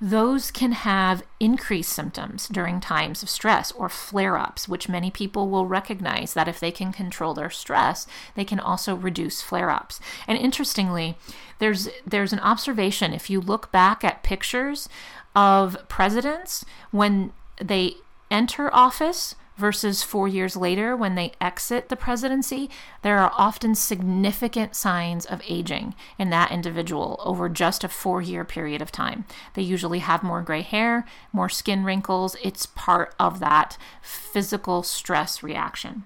[0.00, 5.48] those can have increased symptoms during times of stress or flare ups, which many people
[5.48, 9.98] will recognize that if they can control their stress, they can also reduce flare ups.
[10.26, 11.16] And interestingly,
[11.58, 14.88] there's there's an observation if you look back at pictures
[15.34, 17.94] of presidents when they
[18.30, 22.68] enter office versus four years later when they exit the presidency,
[23.02, 28.44] there are often significant signs of aging in that individual over just a four year
[28.44, 29.24] period of time.
[29.54, 32.36] They usually have more gray hair, more skin wrinkles.
[32.42, 36.04] It's part of that physical stress reaction.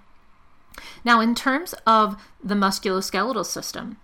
[1.05, 3.99] Now, in terms of the musculoskeletal system,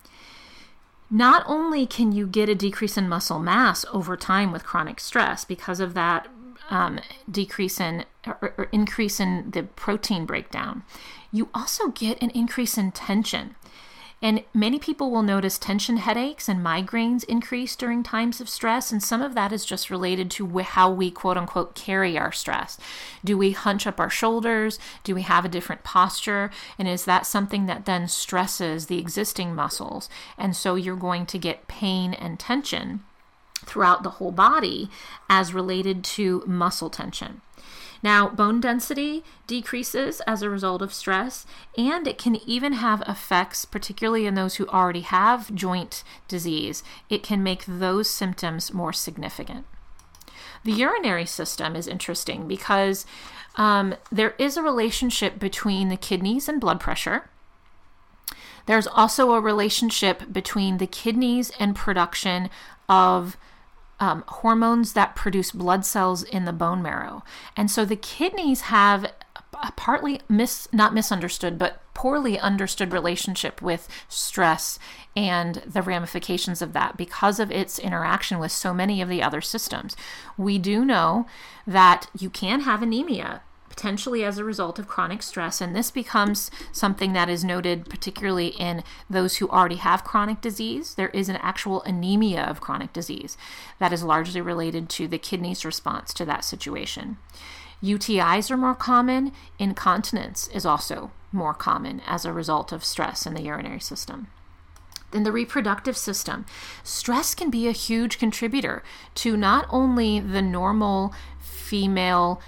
[1.09, 5.45] not only can you get a decrease in muscle mass over time with chronic stress
[5.45, 6.27] because of that
[6.71, 7.01] um,
[7.31, 10.83] decrease in or, or increase in the protein breakdown,
[11.33, 13.55] you also get an increase in tension.
[14.23, 18.91] And many people will notice tension headaches and migraines increase during times of stress.
[18.91, 22.79] And some of that is just related to how we quote unquote carry our stress.
[23.23, 24.79] Do we hunch up our shoulders?
[25.05, 26.51] Do we have a different posture?
[26.79, 30.09] And is that something that then stresses the existing muscles?
[30.39, 33.05] And so you're going to get pain and tension
[33.67, 34.89] throughout the whole body
[35.29, 37.43] as related to muscle tension.
[38.03, 41.47] Now, bone density decreases as a result of stress,
[41.77, 46.83] and it can even have effects, particularly in those who already have joint disease.
[47.09, 49.67] It can make those symptoms more significant.
[50.65, 53.07] The urinary system is interesting because
[53.57, 57.29] um, there is a relationship between the kidneys and blood pressure.
[58.67, 62.51] There's also a relationship between the kidneys and production
[62.89, 63.37] of
[64.01, 67.23] um, hormones that produce blood cells in the bone marrow.
[67.57, 69.13] And so the kidneys have
[69.63, 74.79] a partly mis not misunderstood but poorly understood relationship with stress
[75.17, 79.41] and the ramifications of that because of its interaction with so many of the other
[79.41, 79.97] systems.
[80.37, 81.27] We do know
[81.67, 83.41] that you can have anemia
[83.77, 85.61] potentially as a result of chronic stress.
[85.61, 90.95] And this becomes something that is noted particularly in those who already have chronic disease.
[90.95, 93.37] There is an actual anemia of chronic disease
[93.79, 97.19] that is largely related to the kidney's response to that situation.
[97.83, 103.35] UTIs are more common, incontinence is also more common as a result of stress in
[103.35, 104.29] the urinary system
[105.13, 106.45] in the reproductive system,
[106.83, 108.83] stress can be a huge contributor
[109.15, 112.41] to not only the normal female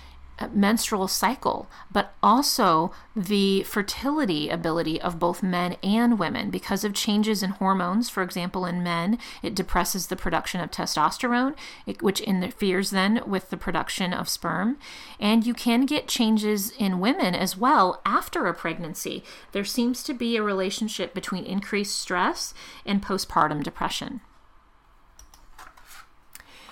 [0.52, 6.50] menstrual cycle, but also the fertility ability of both men and women.
[6.50, 11.56] Because of changes in hormones, for example, in men, it depresses the production of testosterone,
[12.00, 14.78] which interferes then with the production of sperm.
[15.18, 19.24] And you can get changes in women as well after a pregnancy.
[19.52, 22.54] There seems to be a relationship between increased stress
[22.86, 24.20] and postpartum depression.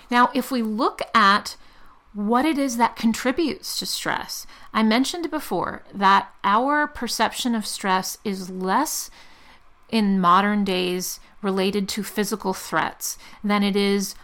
[0.09, 1.57] Now, if we look at
[2.13, 4.47] what it is that contributes to stress.
[4.73, 9.09] I mentioned before that our perception of stress is less
[9.89, 14.15] in modern days related to physical threats than it is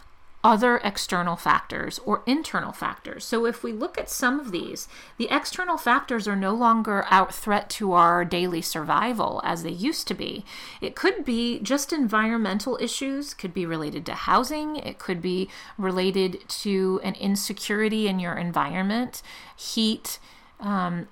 [0.44, 3.24] other external factors or internal factors.
[3.24, 4.86] So, if we look at some of these,
[5.16, 10.06] the external factors are no longer out threat to our daily survival as they used
[10.08, 10.44] to be.
[10.82, 16.46] It could be just environmental issues, could be related to housing, it could be related
[16.48, 19.22] to an insecurity in your environment,
[19.56, 20.18] heat.
[20.60, 21.08] Um,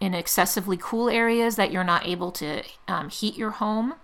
[0.00, 3.94] in excessively cool areas that you're not able to um, heat your home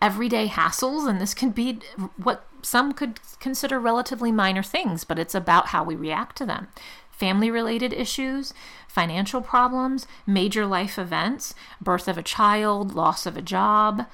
[0.00, 1.80] everyday hassles, and this can be
[2.16, 6.68] what some could consider relatively minor things, but it's about how we react to them.
[7.10, 8.52] Family related issues,
[8.88, 14.06] financial problems, major life events, birth of a child, loss of a job,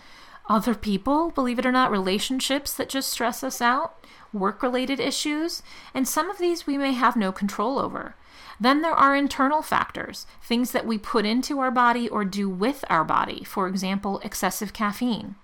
[0.48, 5.62] other people, believe it or not, relationships that just stress us out, work related issues,
[5.94, 8.14] and some of these we may have no control over.
[8.60, 12.84] Then there are internal factors, things that we put into our body or do with
[12.90, 15.36] our body, for example, excessive caffeine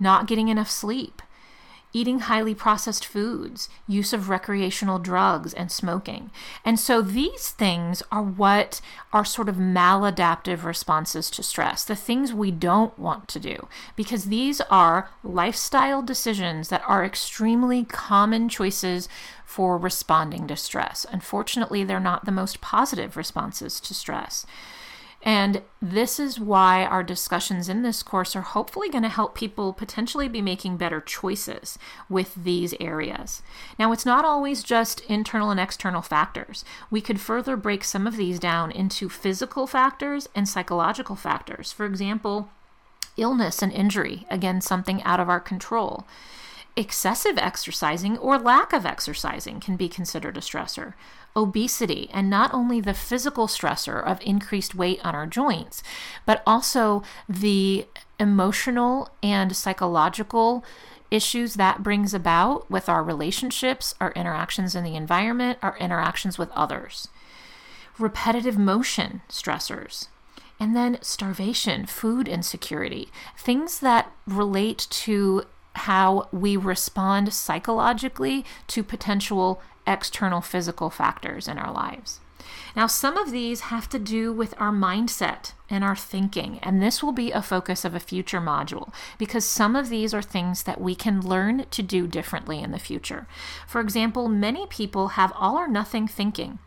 [0.00, 1.22] not getting enough sleep,
[1.92, 6.30] eating highly processed foods, use of recreational drugs, and smoking.
[6.64, 8.80] And so these things are what
[9.12, 14.26] are sort of maladaptive responses to stress, the things we don't want to do, because
[14.26, 19.08] these are lifestyle decisions that are extremely common choices
[19.44, 21.06] for responding to stress.
[21.10, 24.44] Unfortunately, they're not the most positive responses to stress.
[25.22, 29.72] And this is why our discussions in this course are hopefully going to help people
[29.72, 31.76] potentially be making better choices
[32.08, 33.42] with these areas.
[33.78, 36.64] Now, it's not always just internal and external factors.
[36.90, 41.72] We could further break some of these down into physical factors and psychological factors.
[41.72, 42.50] For example,
[43.16, 46.06] illness and injury, again, something out of our control.
[46.78, 50.94] Excessive exercising or lack of exercising can be considered a stressor
[51.34, 55.82] obesity and not only the physical stressor of increased weight on our joints,
[56.24, 57.84] but also the
[58.20, 60.64] emotional and psychological
[61.10, 66.50] issues that brings about with our relationships, our interactions in the environment, our interactions with
[66.52, 67.08] others.
[67.98, 70.06] Repetitive motion stressors.
[70.60, 75.44] And then starvation, food insecurity, things that relate to
[75.78, 82.20] how we respond psychologically to potential external physical factors in our lives.
[82.76, 87.02] Now, some of these have to do with our mindset and our thinking, and this
[87.02, 90.80] will be a focus of a future module because some of these are things that
[90.80, 93.26] we can learn to do differently in the future.
[93.66, 96.58] For example, many people have all or nothing thinking,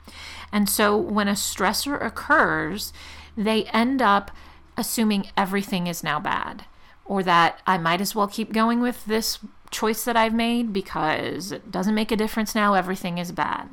[0.52, 2.92] and so when a stressor occurs,
[3.38, 4.32] they end up
[4.78, 6.66] assuming everything is now bad
[7.06, 9.40] or that I might as well keep going with this
[9.70, 13.70] choice that I've made because it doesn't make a difference now, everything is bad.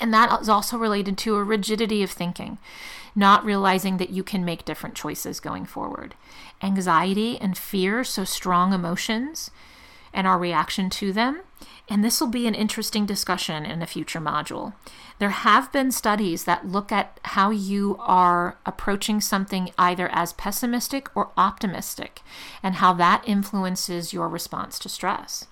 [0.00, 2.58] And that is also related to a rigidity of thinking,
[3.14, 6.14] not realizing that you can make different choices going forward.
[6.62, 9.50] Anxiety and fear, so strong emotions,
[10.12, 11.40] and our reaction to them.
[11.88, 14.72] And this will be an interesting discussion in a future module.
[15.18, 21.14] There have been studies that look at how you are approaching something either as pessimistic
[21.14, 22.22] or optimistic,
[22.62, 25.46] and how that influences your response to stress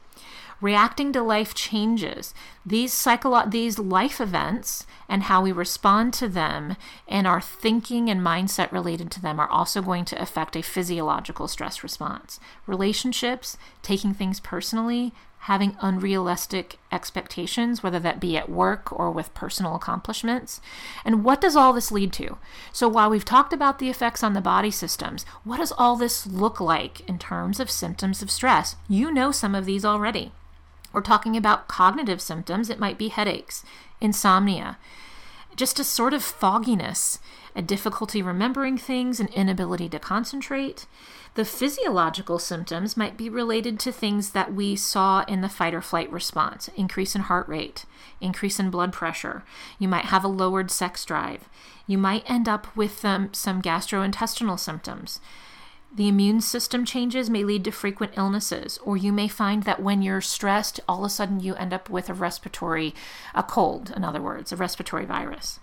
[0.63, 2.33] reacting to life changes.
[2.65, 6.77] These psycholo- these life events and how we respond to them
[7.09, 11.49] and our thinking and mindset related to them are also going to affect a physiological
[11.49, 12.39] stress response.
[12.67, 15.13] Relationships, taking things personally,
[15.47, 20.61] having unrealistic expectations, whether that be at work or with personal accomplishments.
[21.05, 22.39] And what does all this lead to?
[22.73, 26.29] So, while we've talked about the effects on the body systems, what does all this
[26.29, 28.77] look like in terms of symptoms of stress?
[28.89, 30.31] You know some of these already.
[30.93, 32.71] We're talking about cognitive symptoms.
[32.71, 33.65] It might be headaches,
[34.01, 34.79] insomnia,
[35.57, 37.19] just a sort of fogginess,
[37.55, 40.87] a difficulty remembering things, an inability to concentrate.
[41.35, 45.81] The physiological symptoms might be related to things that we saw in the fight or
[45.81, 47.87] flight response increase in heart rate,
[48.21, 49.43] increase in blood pressure.
[49.79, 51.49] You might have a lowered sex drive.
[51.87, 55.21] You might end up with um, some gastrointestinal symptoms.
[55.95, 60.01] The immune system changes may lead to frequent illnesses, or you may find that when
[60.01, 62.95] you're stressed, all of a sudden you end up with a respiratory,
[63.35, 65.61] a cold, in other words, a respiratory virus.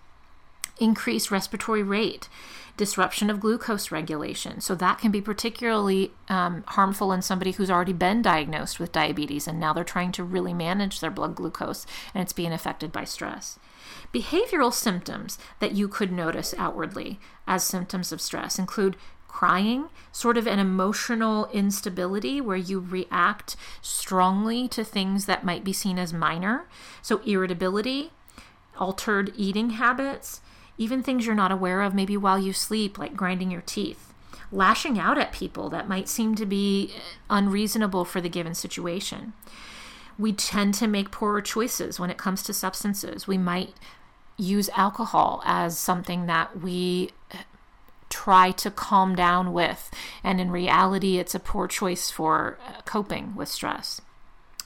[0.80, 2.30] Increased respiratory rate,
[2.78, 4.62] disruption of glucose regulation.
[4.62, 9.48] So that can be particularly um, harmful in somebody who's already been diagnosed with diabetes
[9.48, 13.04] and now they're trying to really manage their blood glucose and it's being affected by
[13.04, 13.58] stress.
[14.14, 18.96] Behavioral symptoms that you could notice outwardly as symptoms of stress include
[19.30, 25.72] crying, sort of an emotional instability where you react strongly to things that might be
[25.72, 26.68] seen as minor.
[27.02, 28.12] So, irritability,
[28.78, 30.42] altered eating habits,
[30.78, 34.14] even things you're not aware of, maybe while you sleep, like grinding your teeth,
[34.52, 36.94] lashing out at people that might seem to be
[37.30, 39.34] unreasonable for the given situation.
[40.18, 43.28] We tend to make poorer choices when it comes to substances.
[43.28, 43.74] We might
[44.38, 47.12] use alcohol as something that we
[48.10, 49.92] try to calm down with.
[50.24, 54.02] And in reality, it's a poor choice for uh, coping with stress.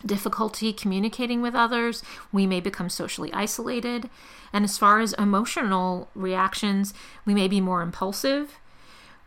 [0.06, 4.10] Difficulty communicating with others, we may become socially isolated.
[4.52, 6.94] And as far as emotional reactions,
[7.26, 8.60] we may be more impulsive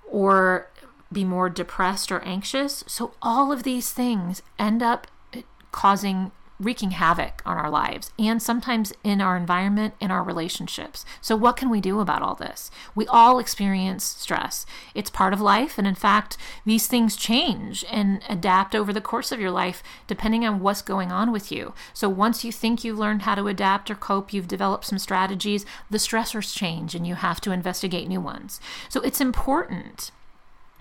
[0.06, 0.68] or
[1.10, 2.84] be more depressed or anxious.
[2.86, 5.42] So, all of these things end up uh,
[5.72, 11.04] causing wreaking havoc on our lives and sometimes in our environment, in our relationships.
[11.20, 12.70] So, what can we do about all this?
[12.94, 14.64] We all experience stress.
[14.94, 15.78] It's part of life.
[15.78, 20.44] And in fact, these things change and adapt over the course of your life depending
[20.44, 21.74] on what's going on with you.
[21.92, 25.66] So, once you think you've learned how to adapt or cope, you've developed some strategies,
[25.90, 28.60] the stressors change and you have to investigate new ones.
[28.88, 30.10] So, it's important,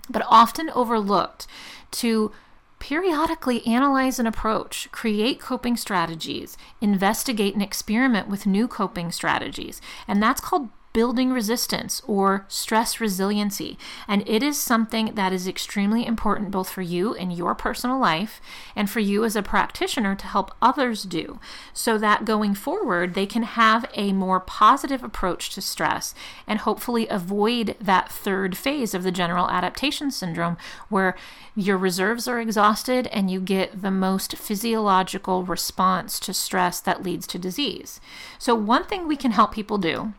[0.08, 1.46] but often overlooked
[1.92, 2.32] to
[2.78, 9.80] Periodically analyze an approach, create coping strategies, investigate and experiment with new coping strategies.
[10.06, 13.76] And that's called building resistance or stress resiliency.
[14.08, 18.40] And it is something that is extremely important both for you in your personal life
[18.74, 21.38] and for you as a practitioner to help others do
[21.74, 26.14] so that going forward they can have a more positive approach to stress
[26.46, 30.56] and hopefully avoid that third phase of the general adaptation syndrome
[30.88, 31.14] where
[31.54, 37.26] your reserves are exhausted and you get the most physiological response to stress that leads
[37.26, 38.00] to disease.
[38.38, 40.14] So, one thing we can help people do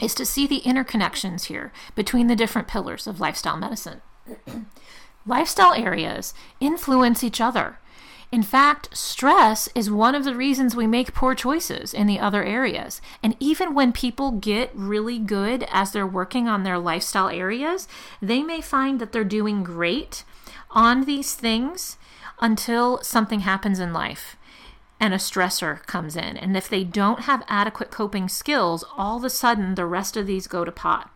[0.00, 4.00] is to see the interconnections here between the different pillars of lifestyle medicine.
[5.26, 7.78] lifestyle areas influence each other.
[8.30, 12.44] In fact, stress is one of the reasons we make poor choices in the other
[12.44, 13.00] areas.
[13.22, 17.88] And even when people get really good as they're working on their lifestyle areas,
[18.20, 20.24] they may find that they're doing great
[20.70, 21.96] on these things
[22.40, 24.36] until something happens in life
[25.00, 26.36] and a stressor comes in.
[26.36, 30.26] And if they don't have adequate coping skills, all of a sudden the rest of
[30.26, 31.10] these go to pot.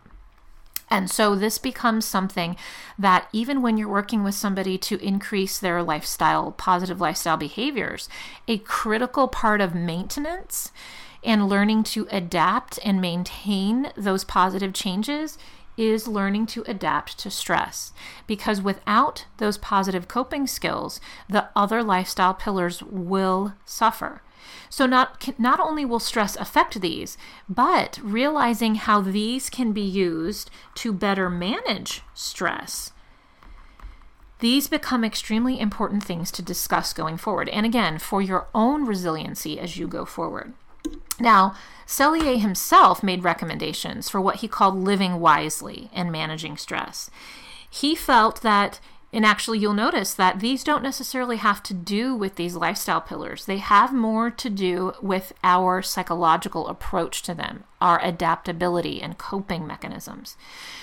[0.89, 2.55] And so this becomes something
[2.99, 8.07] that even when you're working with somebody to increase their lifestyle, positive lifestyle behaviors,
[8.47, 10.71] a critical part of maintenance
[11.23, 15.37] and learning to adapt and maintain those positive changes
[15.77, 17.93] is learning to adapt to stress.
[18.27, 20.99] Because without those positive coping skills,
[21.29, 24.21] the other lifestyle pillars will suffer.
[24.69, 27.17] So not not only will stress affect these,
[27.47, 32.91] but realizing how these can be used to better manage stress.
[34.39, 37.47] These become extremely important things to discuss going forward.
[37.49, 40.53] And again, for your own resiliency as you go forward.
[41.19, 41.55] Now,
[41.85, 47.09] Selye himself made recommendations for what he called living wisely and managing stress.
[47.69, 48.79] He felt that
[49.13, 53.45] and actually, you'll notice that these don't necessarily have to do with these lifestyle pillars.
[53.45, 59.67] They have more to do with our psychological approach to them, our adaptability and coping
[59.67, 60.35] mechanisms.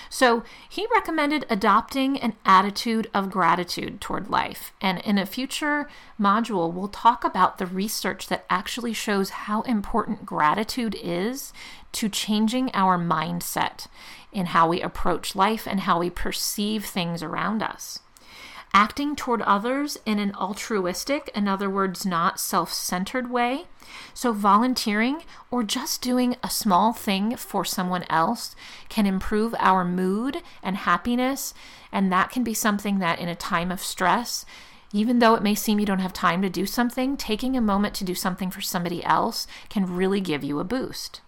[0.09, 4.71] So, he recommended adopting an attitude of gratitude toward life.
[4.79, 10.25] And in a future module, we'll talk about the research that actually shows how important
[10.25, 11.51] gratitude is
[11.91, 13.87] to changing our mindset
[14.31, 17.99] in how we approach life and how we perceive things around us
[18.73, 23.65] acting toward others in an altruistic, in other words, not self centered way.
[24.13, 28.55] So, volunteering or just doing a small thing for someone else
[28.89, 31.53] can improve our mood and happiness.
[31.91, 34.45] And that can be something that, in a time of stress,
[34.93, 37.93] even though it may seem you don't have time to do something, taking a moment
[37.95, 41.21] to do something for somebody else can really give you a boost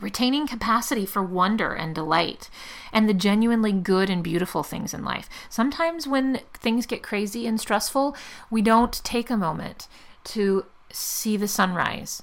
[0.00, 2.48] retaining capacity for wonder and delight
[2.92, 5.28] and the genuinely good and beautiful things in life.
[5.48, 8.16] Sometimes when things get crazy and stressful,
[8.50, 9.88] we don't take a moment
[10.24, 12.22] to see the sunrise,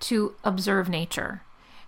[0.00, 1.42] to observe nature,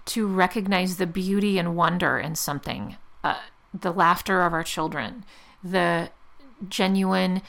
[0.06, 3.40] to recognize the beauty and wonder in something, uh,
[3.78, 5.24] the laughter of our children,
[5.62, 6.10] the
[6.68, 7.42] genuine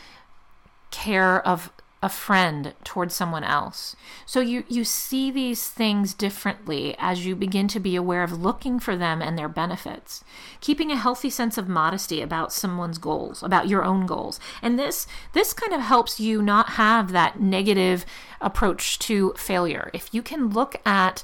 [0.92, 1.72] care of
[2.02, 3.96] a friend towards someone else.
[4.26, 8.80] So you you see these things differently as you begin to be aware of looking
[8.80, 10.24] for them and their benefits.
[10.62, 14.40] Keeping a healthy sense of modesty about someone's goals, about your own goals.
[14.62, 18.06] And this this kind of helps you not have that negative
[18.42, 19.90] approach to failure.
[19.94, 21.24] If you can look at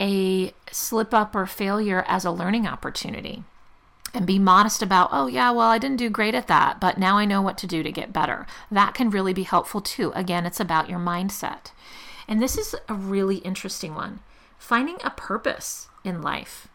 [0.00, 3.44] a slip up or failure as a learning opportunity
[4.14, 7.16] and be modest about, oh, yeah, well, I didn't do great at that, but now
[7.16, 8.46] I know what to do to get better.
[8.70, 10.12] That can really be helpful too.
[10.14, 11.72] Again, it's about your mindset.
[12.28, 14.20] And this is a really interesting one
[14.58, 16.68] finding a purpose in life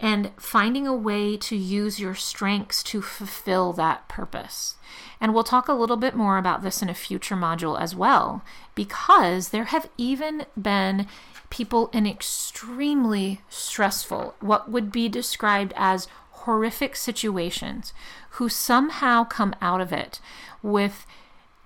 [0.00, 4.74] and finding a way to use your strengths to fulfill that purpose.
[5.20, 8.42] And we'll talk a little bit more about this in a future module as well,
[8.74, 11.06] because there have even been
[11.50, 16.08] people in extremely stressful, what would be described as
[16.44, 17.92] horrific situations
[18.30, 20.20] who somehow come out of it
[20.62, 21.06] with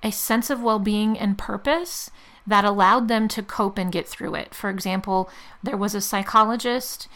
[0.02, 2.10] a sense of well being and purpose
[2.46, 4.54] that allowed them to cope and get through it.
[4.54, 5.28] For example,
[5.62, 7.08] there was a psychologist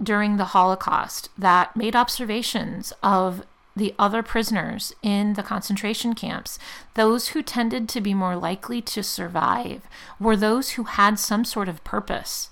[0.00, 3.42] during the Holocaust that made observations of
[3.78, 6.58] the other prisoners in the concentration camps,
[6.94, 9.82] those who tended to be more likely to survive
[10.20, 12.50] were those who had some sort of purpose.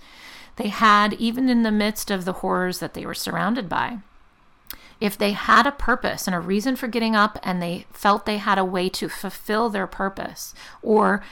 [0.56, 3.98] They had, even in the midst of the horrors that they were surrounded by,
[5.00, 8.38] if they had a purpose and a reason for getting up and they felt they
[8.38, 11.22] had a way to fulfill their purpose or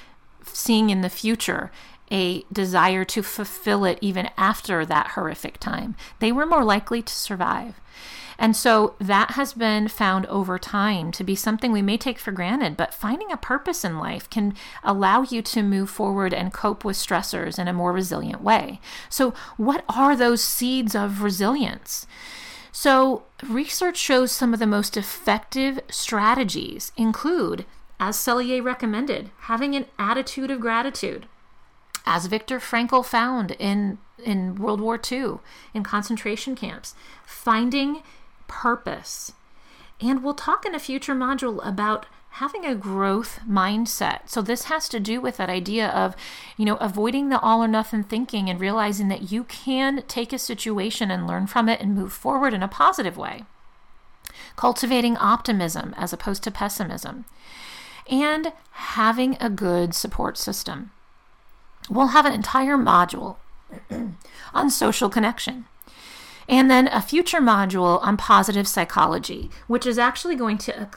[0.45, 1.71] seeing in the future
[2.11, 7.13] a desire to fulfill it even after that horrific time, they were more likely to
[7.13, 7.81] survive.
[8.39, 12.33] And so that has been found over time to be something we may take for
[12.33, 16.85] granted, but finding a purpose in life can allow you to move forward and cope
[16.85, 18.81] with stressors in a more resilient way.
[19.09, 22.07] So, what are those seeds of resilience?
[22.77, 27.67] So, research shows some of the most effective strategies include,
[28.01, 31.29] as Selye recommended, having an attitude of gratitude.
[32.05, 35.39] As Viktor Frankl found in, in World War II
[35.73, 38.03] in concentration camps, finding
[38.49, 39.31] purpose.
[40.01, 42.07] And we'll talk in a future module about
[42.39, 44.29] having a growth mindset.
[44.29, 46.17] So this has to do with that idea of,
[46.57, 50.39] you know, avoiding the all or nothing thinking and realizing that you can take a
[50.39, 53.45] situation and learn from it and move forward in a positive way.
[54.57, 57.25] Cultivating optimism as opposed to pessimism.
[58.11, 60.91] And having a good support system.
[61.89, 63.37] We'll have an entire module
[64.53, 65.67] on social connection.
[66.49, 70.91] And then a future module on positive psychology, which is actually going to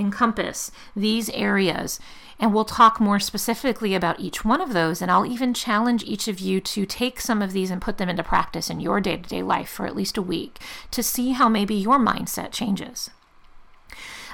[0.00, 2.00] encompass these areas.
[2.38, 5.02] And we'll talk more specifically about each one of those.
[5.02, 8.08] And I'll even challenge each of you to take some of these and put them
[8.08, 10.58] into practice in your day to day life for at least a week
[10.90, 13.10] to see how maybe your mindset changes.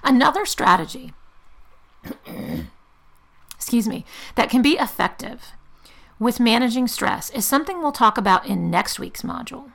[0.05, 1.13] Another strategy,
[3.57, 4.05] excuse me,
[4.37, 5.53] that can be effective
[6.19, 9.73] with managing stress is something we'll talk about in next week's module.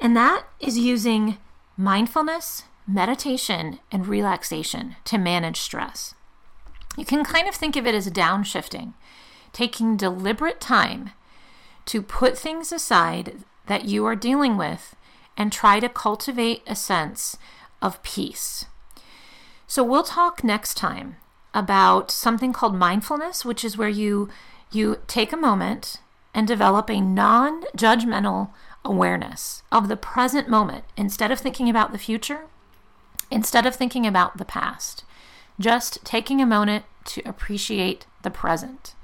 [0.00, 1.38] And that is using
[1.76, 6.14] mindfulness, meditation, and relaxation to manage stress.
[6.96, 8.94] You can kind of think of it as downshifting,
[9.52, 11.10] taking deliberate time
[11.86, 14.94] to put things aside that you are dealing with
[15.36, 17.36] and try to cultivate a sense
[17.80, 18.66] of peace.
[19.66, 21.16] So we'll talk next time
[21.54, 24.28] about something called mindfulness, which is where you
[24.70, 25.98] you take a moment
[26.34, 28.50] and develop a non-judgmental
[28.84, 32.46] awareness of the present moment instead of thinking about the future,
[33.32, 35.04] instead of thinking about the past.
[35.58, 38.94] Just taking a moment to appreciate the present.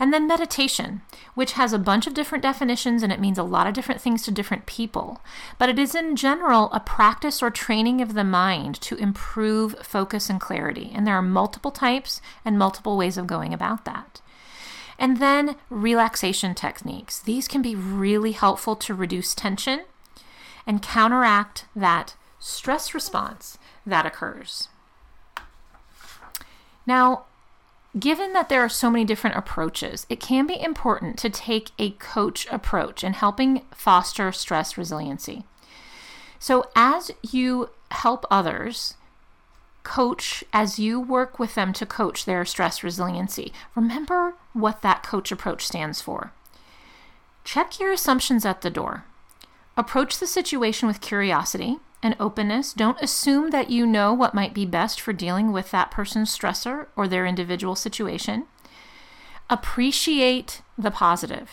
[0.00, 1.02] And then meditation,
[1.34, 4.22] which has a bunch of different definitions and it means a lot of different things
[4.22, 5.20] to different people.
[5.58, 10.30] But it is in general a practice or training of the mind to improve focus
[10.30, 10.92] and clarity.
[10.94, 14.20] And there are multiple types and multiple ways of going about that.
[15.00, 17.18] And then relaxation techniques.
[17.20, 19.84] These can be really helpful to reduce tension
[20.66, 24.68] and counteract that stress response that occurs.
[26.86, 27.24] Now,
[27.98, 31.90] given that there are so many different approaches, it can be important to take a
[31.92, 35.44] coach approach in helping foster stress resiliency.
[36.38, 38.94] So, as you help others
[39.82, 45.32] coach, as you work with them to coach their stress resiliency, remember what that coach
[45.32, 46.32] approach stands for.
[47.42, 49.04] Check your assumptions at the door.
[49.76, 52.72] Approach the situation with curiosity and openness.
[52.72, 56.86] Don't assume that you know what might be best for dealing with that person's stressor
[56.96, 58.46] or their individual situation.
[59.50, 61.52] Appreciate the positive.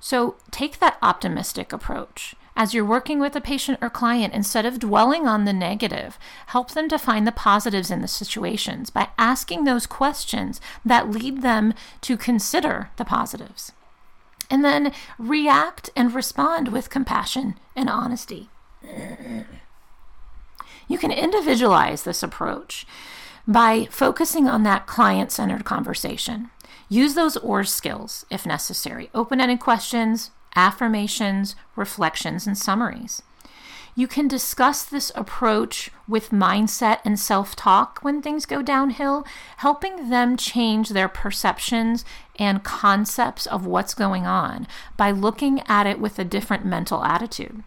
[0.00, 2.34] So take that optimistic approach.
[2.54, 6.18] As you're working with a patient or client, instead of dwelling on the negative,
[6.48, 11.40] help them to find the positives in the situations by asking those questions that lead
[11.40, 11.72] them
[12.02, 13.72] to consider the positives.
[14.50, 18.50] And then react and respond with compassion and honesty.
[20.88, 22.86] You can individualize this approach
[23.46, 26.50] by focusing on that client centered conversation.
[26.88, 33.22] Use those OARS skills if necessary open ended questions, affirmations, reflections, and summaries.
[33.94, 39.26] You can discuss this approach with mindset and self talk when things go downhill,
[39.58, 42.04] helping them change their perceptions
[42.38, 44.66] and concepts of what's going on
[44.96, 47.62] by looking at it with a different mental attitude.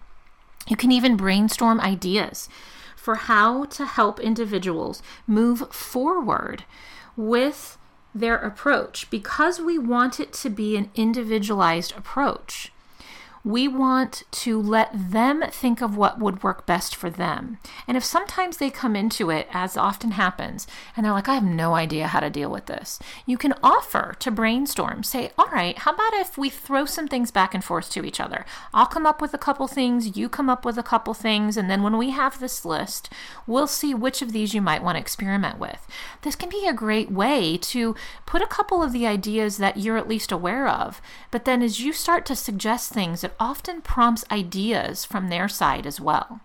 [0.67, 2.49] You can even brainstorm ideas
[3.05, 6.63] for how to help individuals move forward
[7.15, 7.77] with
[8.15, 12.71] their approach because we want it to be an individualized approach
[13.45, 17.59] we want to let them think of what would work best for them.
[17.87, 20.65] And if sometimes they come into it, as often happens,
[20.97, 24.15] and they're like, I have no idea how to deal with this, you can offer
[24.17, 25.03] to brainstorm.
[25.03, 28.19] Say, all right, how about if we throw some things back and forth to each
[28.19, 28.47] other?
[28.73, 31.69] I'll come up with a couple things, you come up with a couple things, and
[31.69, 33.11] then when we have this list,
[33.45, 35.85] we'll see which of these you might want to experiment with.
[36.23, 39.97] This can be a great way to put a couple of the ideas that you're
[39.97, 44.25] at least aware of, but then as you start to suggest things, it often prompts
[44.31, 46.41] ideas from their side as well.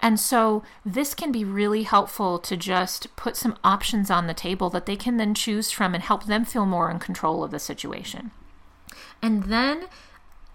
[0.00, 4.68] And so this can be really helpful to just put some options on the table
[4.70, 7.58] that they can then choose from and help them feel more in control of the
[7.58, 8.30] situation.
[9.22, 9.86] And then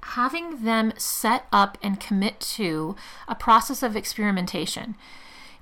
[0.03, 2.95] having them set up and commit to
[3.28, 4.95] a process of experimentation.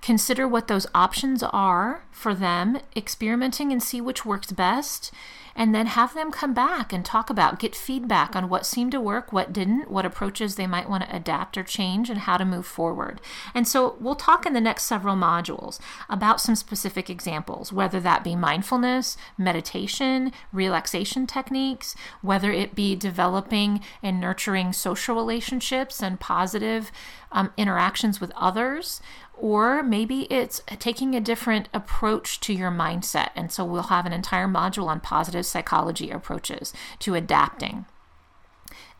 [0.01, 5.11] Consider what those options are for them, experimenting and see which works best,
[5.55, 9.01] and then have them come back and talk about, get feedback on what seemed to
[9.01, 12.45] work, what didn't, what approaches they might want to adapt or change, and how to
[12.45, 13.19] move forward.
[13.53, 15.77] And so we'll talk in the next several modules
[16.09, 23.81] about some specific examples, whether that be mindfulness, meditation, relaxation techniques, whether it be developing
[24.01, 26.89] and nurturing social relationships and positive
[27.31, 29.01] um, interactions with others,
[29.39, 33.29] or maybe it's taking a different approach to your mindset.
[33.35, 37.85] And so we'll have an entire module on positive psychology approaches to adapting.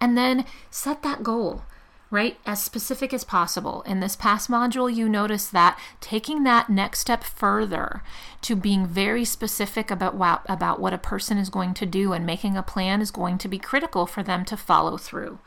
[0.02, 1.64] And then set that goal,
[2.10, 2.38] right?
[2.46, 3.82] As specific as possible.
[3.82, 8.02] In this past module, you notice that taking that next step further
[8.42, 12.26] to being very specific about what, about what a person is going to do and
[12.26, 15.40] making a plan is going to be critical for them to follow through.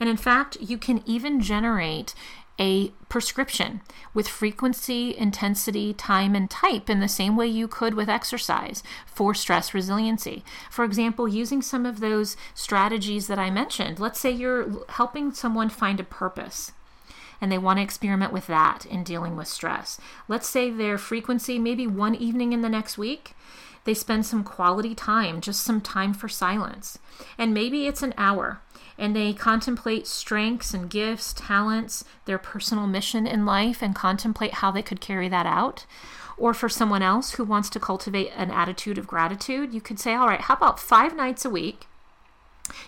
[0.00, 2.14] And in fact, you can even generate
[2.60, 3.80] a prescription
[4.12, 9.34] with frequency, intensity, time, and type in the same way you could with exercise for
[9.34, 10.44] stress resiliency.
[10.70, 13.98] For example, using some of those strategies that I mentioned.
[13.98, 16.72] Let's say you're helping someone find a purpose
[17.40, 19.98] and they want to experiment with that in dealing with stress.
[20.28, 23.34] Let's say their frequency, maybe one evening in the next week,
[23.84, 26.98] they spend some quality time, just some time for silence.
[27.38, 28.60] And maybe it's an hour
[29.00, 34.70] and they contemplate strengths and gifts, talents, their personal mission in life, and contemplate how
[34.70, 35.86] they could carry that out.
[36.36, 40.14] Or for someone else who wants to cultivate an attitude of gratitude, you could say,
[40.14, 41.86] all right, how about five nights a week?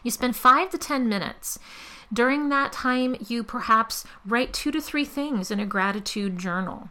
[0.02, 1.58] You spend five to 10 minutes.
[2.12, 6.90] During that time, you perhaps write two to three things in a gratitude journal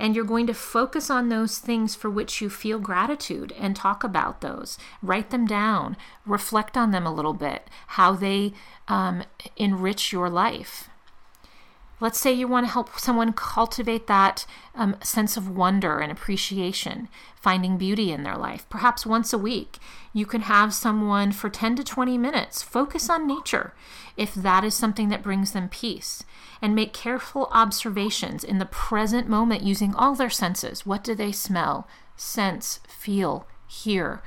[0.00, 4.02] and you're going to focus on those things for which you feel gratitude and talk
[4.02, 4.78] about those.
[5.02, 8.54] Write them down, reflect on them a little bit, how they
[8.88, 9.22] um,
[9.58, 10.88] enrich your life.
[12.00, 17.08] Let's say you want to help someone cultivate that um, sense of wonder and appreciation,
[17.36, 18.66] finding beauty in their life.
[18.70, 19.76] Perhaps once a week,
[20.12, 23.72] you can have someone for 10 to 20 minutes focus on nature
[24.16, 26.24] if that is something that brings them peace
[26.60, 30.84] and make careful observations in the present moment using all their senses.
[30.84, 34.22] What do they smell, sense, feel, hear,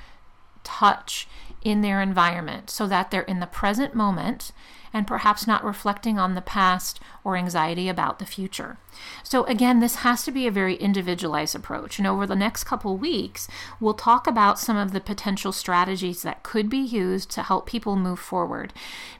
[0.63, 1.27] touch
[1.61, 4.51] in their environment so that they're in the present moment
[4.93, 8.77] and perhaps not reflecting on the past or anxiety about the future.
[9.23, 11.97] So, again, this has to be a very individualized approach.
[11.97, 13.47] And over the next couple weeks,
[13.79, 17.95] we'll talk about some of the potential strategies that could be used to help people
[17.95, 18.71] move forward.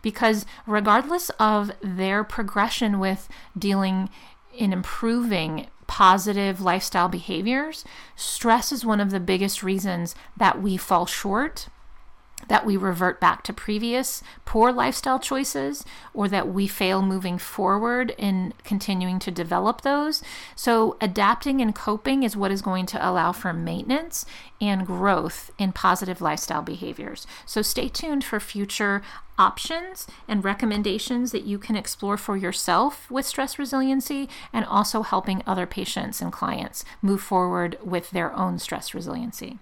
[0.04, 4.10] Because, regardless of their progression with dealing
[4.56, 7.84] in improving positive lifestyle behaviors,
[8.16, 11.68] stress is one of the biggest reasons that we fall short
[12.48, 18.14] that we revert back to previous poor lifestyle choices or that we fail moving forward
[18.18, 20.24] in continuing to develop those.
[20.56, 24.26] So, adapting and coping is what is going to allow for maintenance
[24.62, 27.28] and growth in positive lifestyle behaviors.
[27.46, 29.02] So, stay tuned for future
[29.38, 35.41] options and recommendations that you can explore for yourself with stress resiliency and also helping
[35.48, 39.58] other patients and clients move forward with their own stress resiliency.